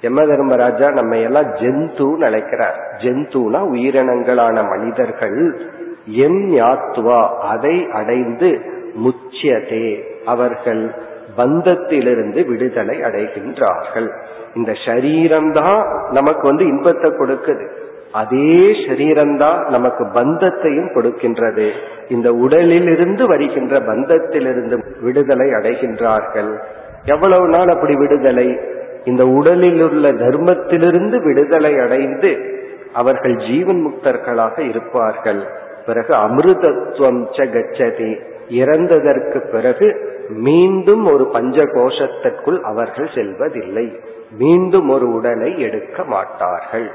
[0.00, 2.80] யம தர்மராஜா நம்ம எல்லாம் ஜந்துன்னு அழைக்கிறார்.
[2.98, 5.60] ஜந்துனா உயிரினங்களான மனிதர்கள்.
[6.06, 8.60] எம் ஞாத்வா அதை அடைந்து
[9.04, 10.02] முச்சியதே.
[10.26, 10.94] அவர்கள்
[11.36, 14.10] பந்தத்திலிருந்து விடுதலை அடைகின்றார்கள்.
[14.54, 17.68] இந்த சரீரம்தான் நமக்கு வந்து இன்பத்தை கொடுக்குது.
[18.12, 21.70] அதே சரீரம்தான் நமக்கு பந்தத்தையும் கொடுக்கின்றது.
[22.08, 26.58] இந்த உடலில் இருந்து வருகின்ற பந்தத்திலிருந்து விடுதலை அடைகின்றார்கள்.
[27.04, 28.58] எவ்வளவு நாள் அப்படி விடுதலை?
[29.04, 32.60] இந்த உடலில் உள்ள தர்மத்திலிருந்து விடுதலை அடைந்து
[32.92, 35.42] அவர்கள் ஜீவன் முக்தர்களாக இருப்பார்கள்.
[35.86, 38.20] பிறகு அமிர்தத்துவம் ச கச்சதி.
[38.50, 43.96] இறந்ததற்கு பிறகு மீண்டும் ஒரு பஞ்ச கோஷத்திற்குள் அவர்கள் செல்வதில்லை.
[44.38, 46.90] மீண்டும் ஒரு உடலை எடுக்க மாட்டார்கள்.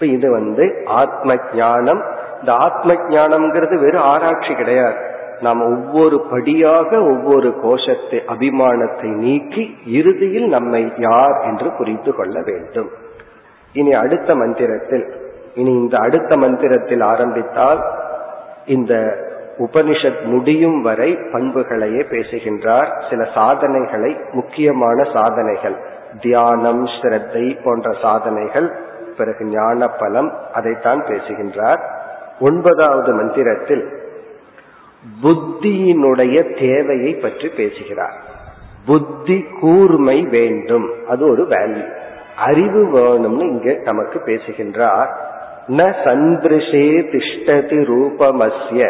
[0.00, 2.02] இப்ப இது வந்து ஆத்ம ஞானம்.
[2.40, 4.96] இந்த ஆத்ம ஞானம்ங்கிறது வெறும் ஆராய்ச்சி கிடையாது.
[5.40, 12.90] நாம் ஒவ்வொரு படியாக ஒவ்வொரு கோஷத்தை அபிமானத்தை நீக்கி இறுதியில் நம்மை யார் என்று புரிந்து கொள்ள வேண்டும்.
[13.72, 15.06] இனி அடுத்த மந்திரத்தில்
[15.54, 17.82] இனி இந்த அடுத்த மந்திரத்தில் ஆரம்பித்தால்
[18.66, 18.94] இந்த
[19.58, 23.04] உபனிஷத் முடியும் வரை பண்புகளையே பேசுகின்றார்.
[23.10, 25.76] சில சாதனைகளை முக்கியமான சாதனைகள்
[26.20, 28.86] தியானம் ஸ்ரத்தை போன்ற சாதனைகள்
[29.18, 31.80] பிறகு ஞான பலம் அதைத்தான் பேசுகின்றார்.
[32.40, 33.84] ஒன்பதாவது மந்திரத்தில்
[35.22, 38.16] புத்தியினுடைய தேவையை பற்றி பேசுகிறார்.
[38.86, 40.88] புத்தி கூர்மை வேண்டும்.
[41.08, 41.86] அது ஒரு வேல்யூ
[42.36, 45.10] அறிவு வேணும்னு இங்க நமக்கு பேசுகின்றார்.
[45.68, 48.82] ந சந்திருஷே திஷ்டதி ரூபமஸ்ய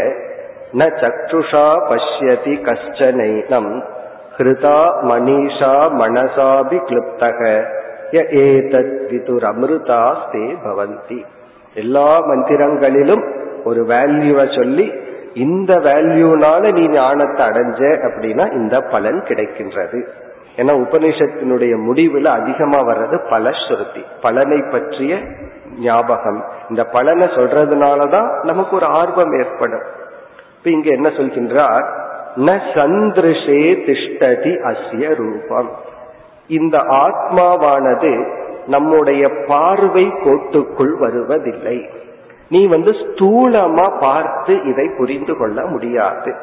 [0.72, 3.70] ந சக்ஷுஷா பஷ்யதி கஷ்டனைனம்
[4.36, 7.40] ஹிருதா மணிஷா மனசாபி கிளுப்தக
[8.12, 11.24] ஏதத் விதுரமிருதாஸ்தே பவந்தி.
[11.74, 14.92] எல்லா மந்திரங்களிலும் ஒரு வேல்யூவை சொல்லி
[15.34, 20.06] இந்த வேல்யூனால நீ ஞானத்தை அடைஞ்ச அப்படின்னா இந்த பலன் கிடைக்கின்றது.
[20.56, 25.18] ஏன்னா உபனிஷத்தினுடைய முடிவுல அதிகமா வர்றது பல ஸ்ருதி பலனை பற்றிய
[25.80, 26.44] ஞாபகம்.
[26.68, 29.82] இந்த பலனை சொல்றதுனாலதான் நமக்கு ஒரு ஆர்வம் ஏற்படும்.
[30.58, 31.96] இப்ப இங்க என்ன சொல்கின்றார்?
[32.36, 35.70] ந சந்திருஷே திஷ்டதி அஸ்ய ரூபம்.
[36.48, 38.26] இந்த ஆத்மாவானது
[38.66, 41.90] நம்முடைய பார்வை கோட்டுக்குள் வருவதில்லை.
[42.48, 46.34] நீ வந்து ஸ்தூலமா பார்த்து இதை புரிந்து கொள்ள முடியாது.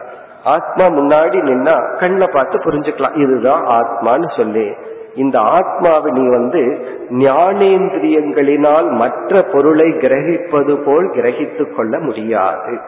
[0.43, 3.17] ஆத்மா முன்னாடி நின்னா கண்ணை பார்த்து புரிஞ்சுக்கலாம்.
[3.17, 4.73] இதுதான் ஆத்மான்னு சொல்லி.
[5.15, 12.79] இந்த ஆத்மாவை நீ வந்து ஞானேந்திரியங்களினால் மற்ற பொருளை கிரகிப்பது போல் கிரகித்துக் கொள்ள முடியாது.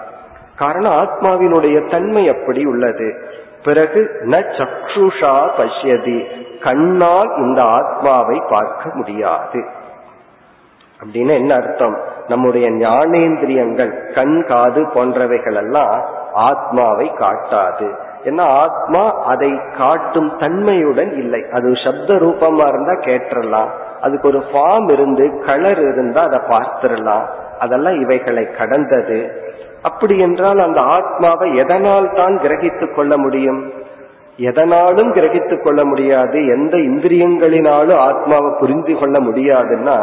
[0.56, 3.18] காரணம் ஆத்மாவினுடைய தன்மை அப்படி உள்ளது.
[3.64, 6.26] பிறகு ந சக்ஷுஷா பஷ்யதி.
[6.64, 9.66] கண்ணால் இந்த ஆத்மாவை பார்க்க முடியாது.
[11.04, 11.98] அப்படின்னு என்ன அர்த்தம்?
[12.28, 16.04] நம்முடைய ஞானேந்திரியங்கள் கண் காது போன்றவைகள் எல்லாம்
[16.34, 17.94] ஆத்மாவை காட்டாது.
[18.24, 21.46] ஏன்னா ஆத்மா அதை காட்டும் தன்மையுடன் இல்லை.
[21.52, 23.70] அது சப்த ரூபமா இருந்தா கேட்டுறலாம்.
[24.02, 27.26] அதுக்கு ஒரு ஃபார்ம் இருந்து கலர் இருந்தா அதை பார்த்துடலாம்.
[27.60, 29.46] அதெல்லாம் இவைகளை கடந்தது.
[29.82, 33.72] அப்படி என்றால் அந்த ஆத்மாவை எதனால் தான் கிரகித்துக் கொள்ள முடியும்?
[34.38, 39.98] எதனாலும் கிரகித்துக் கொள்ள முடியாது எந்த இந்திரியங்களினாலும் ஆத்மாவை புரிந்து கொள்ள முடியாதுன்னா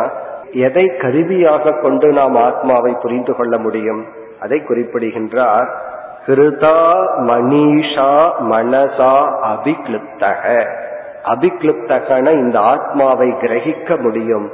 [0.52, 4.02] எதை கருவியாக கொண்டு நாம் ஆத்மாவை புரிந்து கொள்ள முடியும்?
[4.40, 5.68] அதை குறிப்பிடுகின்றார்
[6.26, 6.78] ஹிருதா
[7.28, 8.10] மணிஷா
[8.50, 9.14] மனசா
[9.52, 10.44] அபிக்ளிப்தக
[11.32, 14.46] அபிக்ளிப்தகன இந்த ஆத்மாவை கிரகிக்க முடியும்.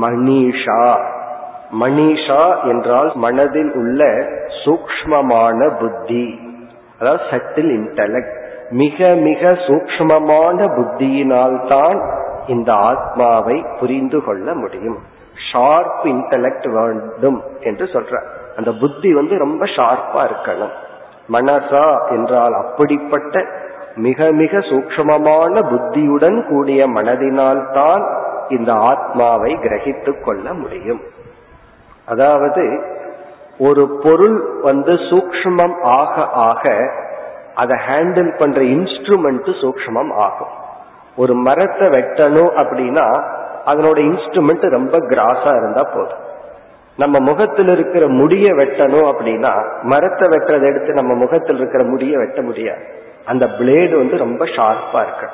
[0.00, 0.82] மணிஷா
[1.80, 4.08] மணிஷா என்றால் மனதில் உள்ள
[4.64, 6.26] சூக்மமான புத்தி.
[7.00, 14.98] அதாவது சட்டில் இன்டலெக்ட் மிக மிக சூக்மமான புத்தியினால்தான் இந்த ஆத்மாவை புரிந்து கொள்ள முடியும்.
[15.52, 18.22] ஷார்ப் இன்டலெக்ட் வேண்டும் என்று சொல்ற.
[18.56, 20.70] அந்த புத்தி வந்து ரொம்ப ஷார்ப்பா இருக்கணும்.
[21.32, 23.44] மனசா என்றால் அப்படிப்பட்ட
[23.94, 31.00] மிக மிக சூக்மமான புத்தியுடன் கூடிய மனதினால்தான் இந்த ஆத்மாவை கிரகித்துக் கொள்ள முடியும்.
[32.06, 32.84] அதாவது
[33.58, 36.90] ஒரு பொருள் வந்து சூக்மம் ஆக ஆக
[37.54, 40.52] அதை ஹேண்டில் பண்ற இன்ஸ்ட்ருமெண்ட் சூக்மம் ஆகும்.
[41.16, 43.06] ஒரு மரத்தை வெட்டணும் அப்படின்னா
[43.66, 46.22] அதனோட இன்ஸ்ட்ருமெண்ட் ரொம்ப கிராஸா இருந்தா போதும்.
[46.96, 49.52] நம்ம முகத்தில் இருக்கிற முடிய வெட்டணும் அப்படின்னா
[49.82, 52.84] மரத்தை வெட்டுறதை எடுத்து நம்ம முகத்தில் இருக்கிற முடிய வெட்ட முடியாது.
[53.24, 55.28] அந்த பிளேடு வந்து ரொம்ப ஷார்ப்பா இருக்கு.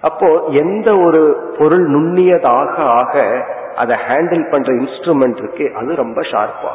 [0.00, 1.20] அப்போ எந்த ஒரு
[1.58, 3.44] பொருள் நுண்ணியதாக ஆக
[3.76, 6.72] அதை ஹேண்டில் பண்ற இன்ஸ்ட்ருமெண்ட் இருக்கு அது ரொம்ப ஷார்ப்பா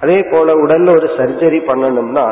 [0.00, 2.26] அதே போல உடல்ல ஒரு சர்ஜரி பண்ணணும்னா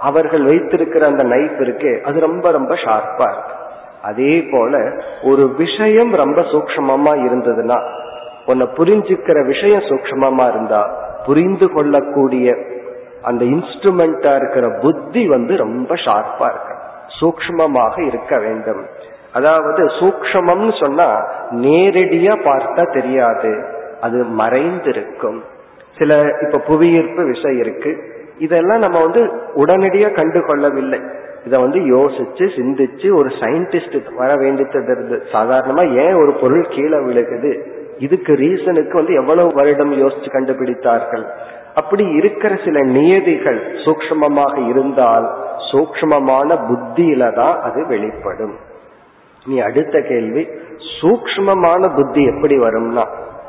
[0.00, 3.54] அவர்கள் வைத்திருக்கிற அந்த நைஃப் இருக்கு அது ரொம்ப ரொம்ப ஷார்ப்பா இருக்கு.
[4.02, 4.92] அதே போல
[5.22, 7.82] ஒரு விஷயம் ரொம்ப சூக்மமா இருந்ததுன்னா
[8.46, 12.56] உன்னை புரிஞ்சுக்கிற விஷயம் சூக்மமா இருந்தா புரிந்து கொள்ளக்கூடிய
[13.22, 16.74] அந்த இன்ஸ்ட்ருமெண்டா இருக்கிற புத்தி வந்து ரொம்ப ஷார்ப்பா இருக்கு.
[17.20, 18.86] சூக்மமாக இருக்க வேண்டும்.
[19.32, 23.64] அதாவது சூக்மம்னு சொன்னா நேரடியா பார்த்தா தெரியாது.
[24.00, 25.40] அது மறைந்திருக்கும்.
[25.98, 28.15] சில இப்ப புவியீர்ப்பு விஷயம் இருக்கு.
[28.38, 29.20] இதெல்லாம் நம்ம வந்து
[29.54, 31.00] உடனடியா கண்டு கொள்ளவில்லை
[31.44, 37.52] இதை வந்து யோசிச்சு சிந்திச்சு ஒரு சயின்டிஸ்ட் வர வேண்டியது சாதாரணமா ஏன் ஒரு பொருள் கீழே விழுகுது?
[37.98, 41.24] இதுக்கு ரீசனுக்கு வந்து எவ்வளவு வருடம் யோசிச்சு கண்டுபிடித்தார்கள்?
[41.74, 45.26] அப்படி இருக்கிற சில நியதிகள் சூக்மமாக இருந்தால்
[45.70, 48.56] சூக்மமான புத்தியில தான் அது வெளிப்படும்.
[49.46, 50.48] நீ அடுத்த கேள்வி
[51.00, 53.04] சூக்மமான புத்தி எப்படி வரும்னா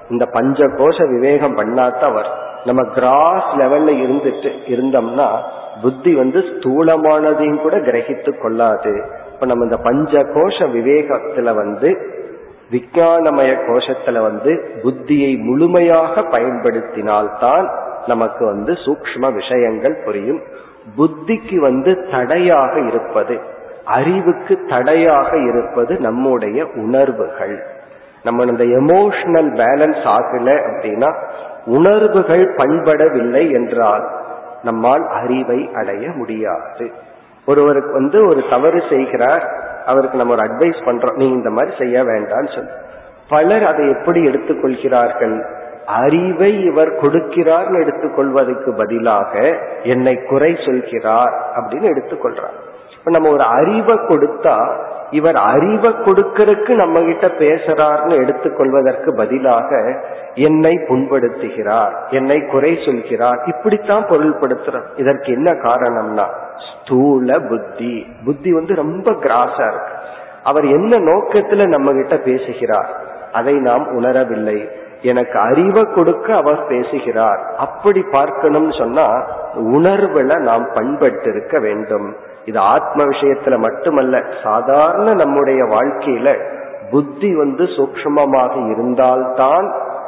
[0.09, 2.37] இந்த பஞ்ச கோஷ விவேகம் பண்ணாதான் வரும்.
[2.65, 5.27] நம்ம கிராஸ் லெவல்ல இருந்துட்டு இருந்தோம்னா
[5.81, 9.03] புத்தி வந்து ஸ்தூலமானதையும் கூட கிரகித்து கொள்ளாது.
[9.33, 12.15] இப்ப நம்ம இந்த பஞ்ச கோஷ விவேகத்துல வந்து
[12.71, 17.69] விஞ்ஞானமய கோஷத்துல வந்து புத்தியை முழுமையாக பயன்படுத்தினால்தான்
[18.07, 20.41] நமக்கு வந்து சூக்ம விஷயங்கள் புரியும்.
[20.97, 23.39] புத்திக்கு வந்து தடையாக இருப்பது
[23.85, 27.63] அறிவுக்கு தடையாக இருப்பது நம்முடைய உணர்வுகள்.
[28.23, 31.13] நம்ம இந்த எமோஷனல் பேலன்ஸ் ஆகல அப்படின்னா
[31.67, 34.09] உணர்வுகள் பண்படவில்லை என்றால்
[34.63, 36.91] நம்மால் அறிவை அடைய முடியாது.
[37.45, 39.49] ஒருவருக்கு வந்து ஒரு தவறு செய்கிறார்
[39.85, 42.71] அவருக்கு நம்ம ஒரு அட்வைஸ் பண்றோம் நீ இந்த மாதிரி செய்ய வேண்டாம்னு சொல்லி.
[43.29, 45.45] பலர் அதை எப்படி எடுத்துக்கொள்கிறார்கள்?
[45.85, 52.57] அறிவை இவர் கொடுக்கிறார்னு எடுத்துக்கொள்வதற்கு பதிலாக என்னை குறை சொல்கிறார் அப்படின்னு எடுத்துக்கொள்றார்.
[53.07, 54.75] இப்ப நம்ம ஒரு அறிவை கொடுத்தா
[55.09, 59.99] இவர் அறிவை கொடுக்கறதுக்கு நம்ம கிட்ட பேசுறார்னு எடுத்துக்கொள்வதற்கு பதிலாக
[60.33, 63.43] என்னை புண்படுத்துகிறார் என்னை குறை சொல்கிறார்.
[63.45, 64.85] இப்படித்தான் பொருள்படுத்துறோம்.
[64.95, 66.25] இதற்கு என்ன காரணம்னா
[66.67, 68.15] ஸ்தூல புத்தி.
[68.25, 69.93] புத்தி வந்து ரொம்ப கிராஸா இருக்கு.
[70.43, 72.89] அவர் என்ன நோக்கத்துல நம்ம கிட்ட பேசுகிறார்
[73.33, 74.69] அதை நாம் உணரவில்லை.
[75.01, 77.39] எனக்கு அறிவை கொடுக்க அவர் பேசுகிறார்.
[77.57, 79.09] அப்படி பார்க்கணும்னு சொன்னா
[79.53, 82.15] உணர்வுல நாம் பண்பட்டிருக்க வேண்டும்.
[82.47, 86.29] இது ஆத்ம விஷயத்துல மட்டுமல்ல சாதாரண நம்முடைய வாழ்க்கையில
[86.91, 89.67] புத்தி வந்து சூக்மமாக இருந்தால்தான்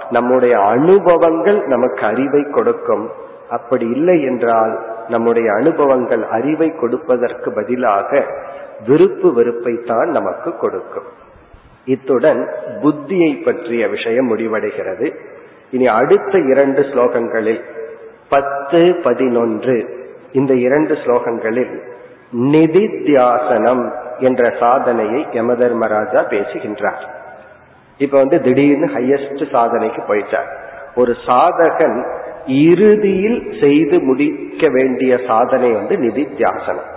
[0.10, 3.06] நம்முடைய அனுபவங்கள் நமக்கு அறிவை கொடுக்கும்.
[3.50, 4.74] அப்படி இல்லை என்றால்
[5.08, 8.22] நம்முடைய அனுபவங்கள் அறிவை கொடுப்பதற்கு பதிலாக
[8.88, 11.10] விருப்பு வெறுப்பை தான் நமக்கு கொடுக்கும்.
[11.86, 12.42] இத்துடன்
[12.82, 15.08] புத்தியை பற்றிய விஷயம் முடிவடைகிறது.
[15.72, 17.62] இனி அடுத்த இரண்டு ஸ்லோகங்களில்
[18.30, 19.76] பத்து பதினொன்று
[20.32, 21.74] இந்த இரண்டு ஸ்லோகங்களில்
[22.34, 27.18] நிதித்தியாசனம் என்ற சாதனையை யமதர்மராஜா பேசுகின்றார்.
[27.98, 30.50] இப்ப வந்து திடீர்னு ஹையஸ்ட் சாதனைக்கு போயிட்டார்.
[30.96, 32.06] ஒரு சாதகன்
[32.46, 36.88] இறுதியில் செய்து முடிக்க வேண்டிய சாதனை வந்து நிதித்தியாசனம்.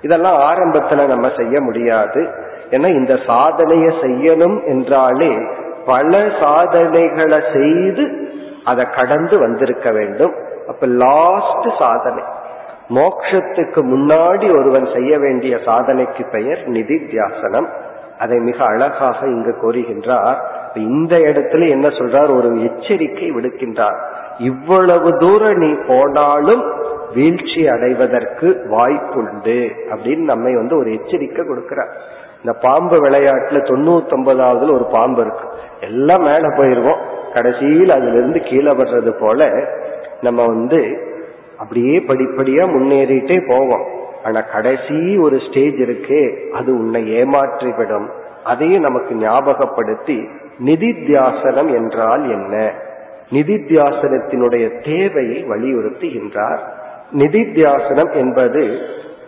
[0.00, 2.28] இதெல்லாம் ஆரம்பத்துல நம்ம செய்ய முடியாது.
[2.70, 5.38] ஏன்னா இந்த சாதனையை செய்யணும் என்றாலே
[5.86, 8.30] பல சாதனைகளை செய்து
[8.64, 10.34] அதை கடந்து வந்திருக்க வேண்டும்.
[10.68, 12.22] அப்ப லாஸ்ட் சாதனை.
[12.94, 17.68] மோக்ஷத்துக்கு முன்னாடி ஒருவன் செய்ய வேண்டிய சாதனைக்கு பெயர் நிதித்தியாசனம்.
[18.18, 20.36] அதை மிக அழகாக இங்கு கூறுகின்றார்.
[20.74, 22.36] இந்த இடத்துல என்ன சொல்றார்?
[22.36, 23.98] ஒரு எச்சரிக்கை விடுக்கின்றார்.
[24.38, 26.62] இவ்வளவு தூரம் நீ போனாலும்
[27.14, 31.92] வீழ்ச்சி அடைவதற்கு வாய்ப்புண்டு அப்படின்னு நம்மை வந்து ஒரு எச்சரிக்கை கொடுக்கிறார்.
[32.36, 35.48] இந்த பாம்பு விளையாட்டுல தொண்ணூத்தி ஒன்பதாவதுல ஒரு பாம்பு இருக்கு.
[35.80, 37.00] எல்லாம் மேல போயிருவோம்.
[37.34, 39.52] கடைசியில் அதுல இருந்து கீழே வர்றது போல
[40.20, 41.06] நம்ம வந்து
[41.58, 43.86] அப்படியே படிப்படியா முன்னேறிட்டே போவோம்.
[44.24, 48.08] ஆனா கடைசி ஒரு ஸ்டேஜ் இருக்கு அது உன்னை ஏமாற்றிவிடும்.
[48.44, 50.28] அதையும் நமக்கு ஞாபகப்படுத்தி
[50.64, 52.72] நிதித்தியாசனம் என்றால் என்ன?
[53.30, 56.58] நிதித்தியாசனத்தினுடைய தேவையை வலியுறுத்துகின்றார்.
[57.12, 58.78] நிதித்தியாசனம் என்பது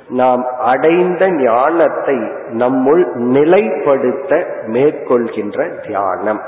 [0.09, 2.15] நாம் அடைந்த ஞானத்தை
[2.53, 6.41] நம்முள் நிலைப்படுத்த மேற்கொள்கின்ற தியானம்.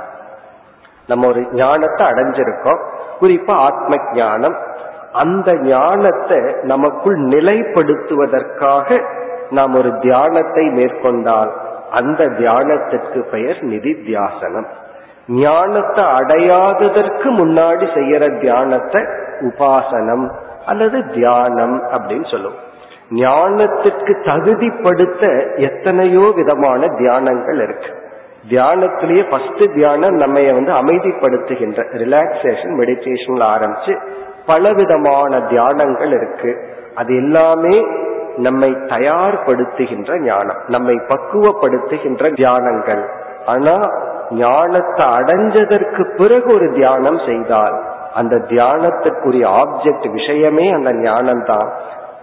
[1.06, 2.82] நம்ம ஒரு ஞானத்தை அடைஞ்சிருக்கோம்.
[3.20, 4.56] குறிப்பா ஆத்ம ஞானம்.
[5.12, 9.04] அந்த ஞானத்தை நமக்குள் நிலைப்படுத்துவதற்காக
[9.50, 11.52] நாம் ஒரு தியானத்தை மேற்கொண்டால்
[11.90, 14.68] அந்த தியானத்திற்கு பெயர் நிதி தியாசனம்
[15.28, 19.02] ஞானத்தை அடையாததற்கு முன்னாடி செய்யற தியானத்தை
[19.40, 20.30] உபாசனம்
[20.66, 22.60] அல்லது தியானம் அப்படின்னு சொல்லுவோம்.
[23.10, 27.90] ஞானத்திற்கு தகுதிப்படுத்த எத்தனையோ விதமான தியானங்கள் இருக்கு.
[28.48, 33.94] தியானத்திலேயே ஃபர்ஸ்ட் தியானம் நம்ம வந்து அமைதிப்படுத்துகின்ற ரிலாக்ஸேஷன் மெடிடேஷன்ல ஆரம்பிச்சு
[34.46, 36.52] பலவிதமான தியானங்கள் இருக்கு.
[36.94, 37.86] அது எல்லாமே
[38.36, 43.02] நம்மை தயார்படுத்துகின்ற ஞானம் நம்மை பக்குவப்படுத்துகின்ற தியானங்கள்.
[43.46, 43.76] ஆனா
[44.30, 47.76] ஞானத்தை அடைஞ்சதற்கு பிறகு ஒரு தியானம் செய்தால்
[48.14, 51.72] அந்த தியானத்திற்குரிய ஆப்ஜெக்ட் விஷயமே அந்த ஞானம் தான்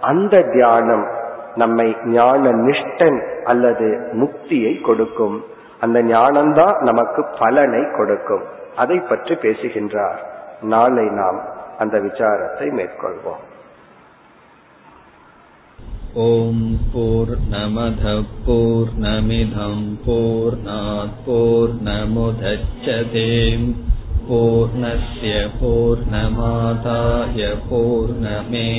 [0.00, 1.06] அந்த தியானம்
[1.54, 5.44] நம்மை ஞான நிஷ்டன் அல்லது முக்தியை கொடுக்கும்.
[5.80, 8.44] அந்த ஞானம்தான் நமக்கு பலனை கொடுக்கும்.
[8.76, 10.20] அதை பற்றி பேசுகின்றார்.
[10.60, 11.40] நாளை நாம்
[11.83, 13.43] அந்த விசாரத்தை மேற்கொள்வோம்
[16.17, 16.59] ॐ
[16.91, 23.23] पूर्णमधः पूर्णमिधम् पूर्णात् पूर्णमुदच्छते
[24.27, 28.71] पूर्णस्य पूर्णमादाय पूर्णमेवावशिष्यते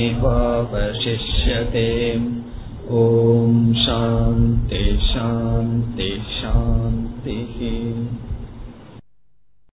[3.03, 4.81] ॐ शान्ति
[5.11, 7.61] शान्ति शान्तिः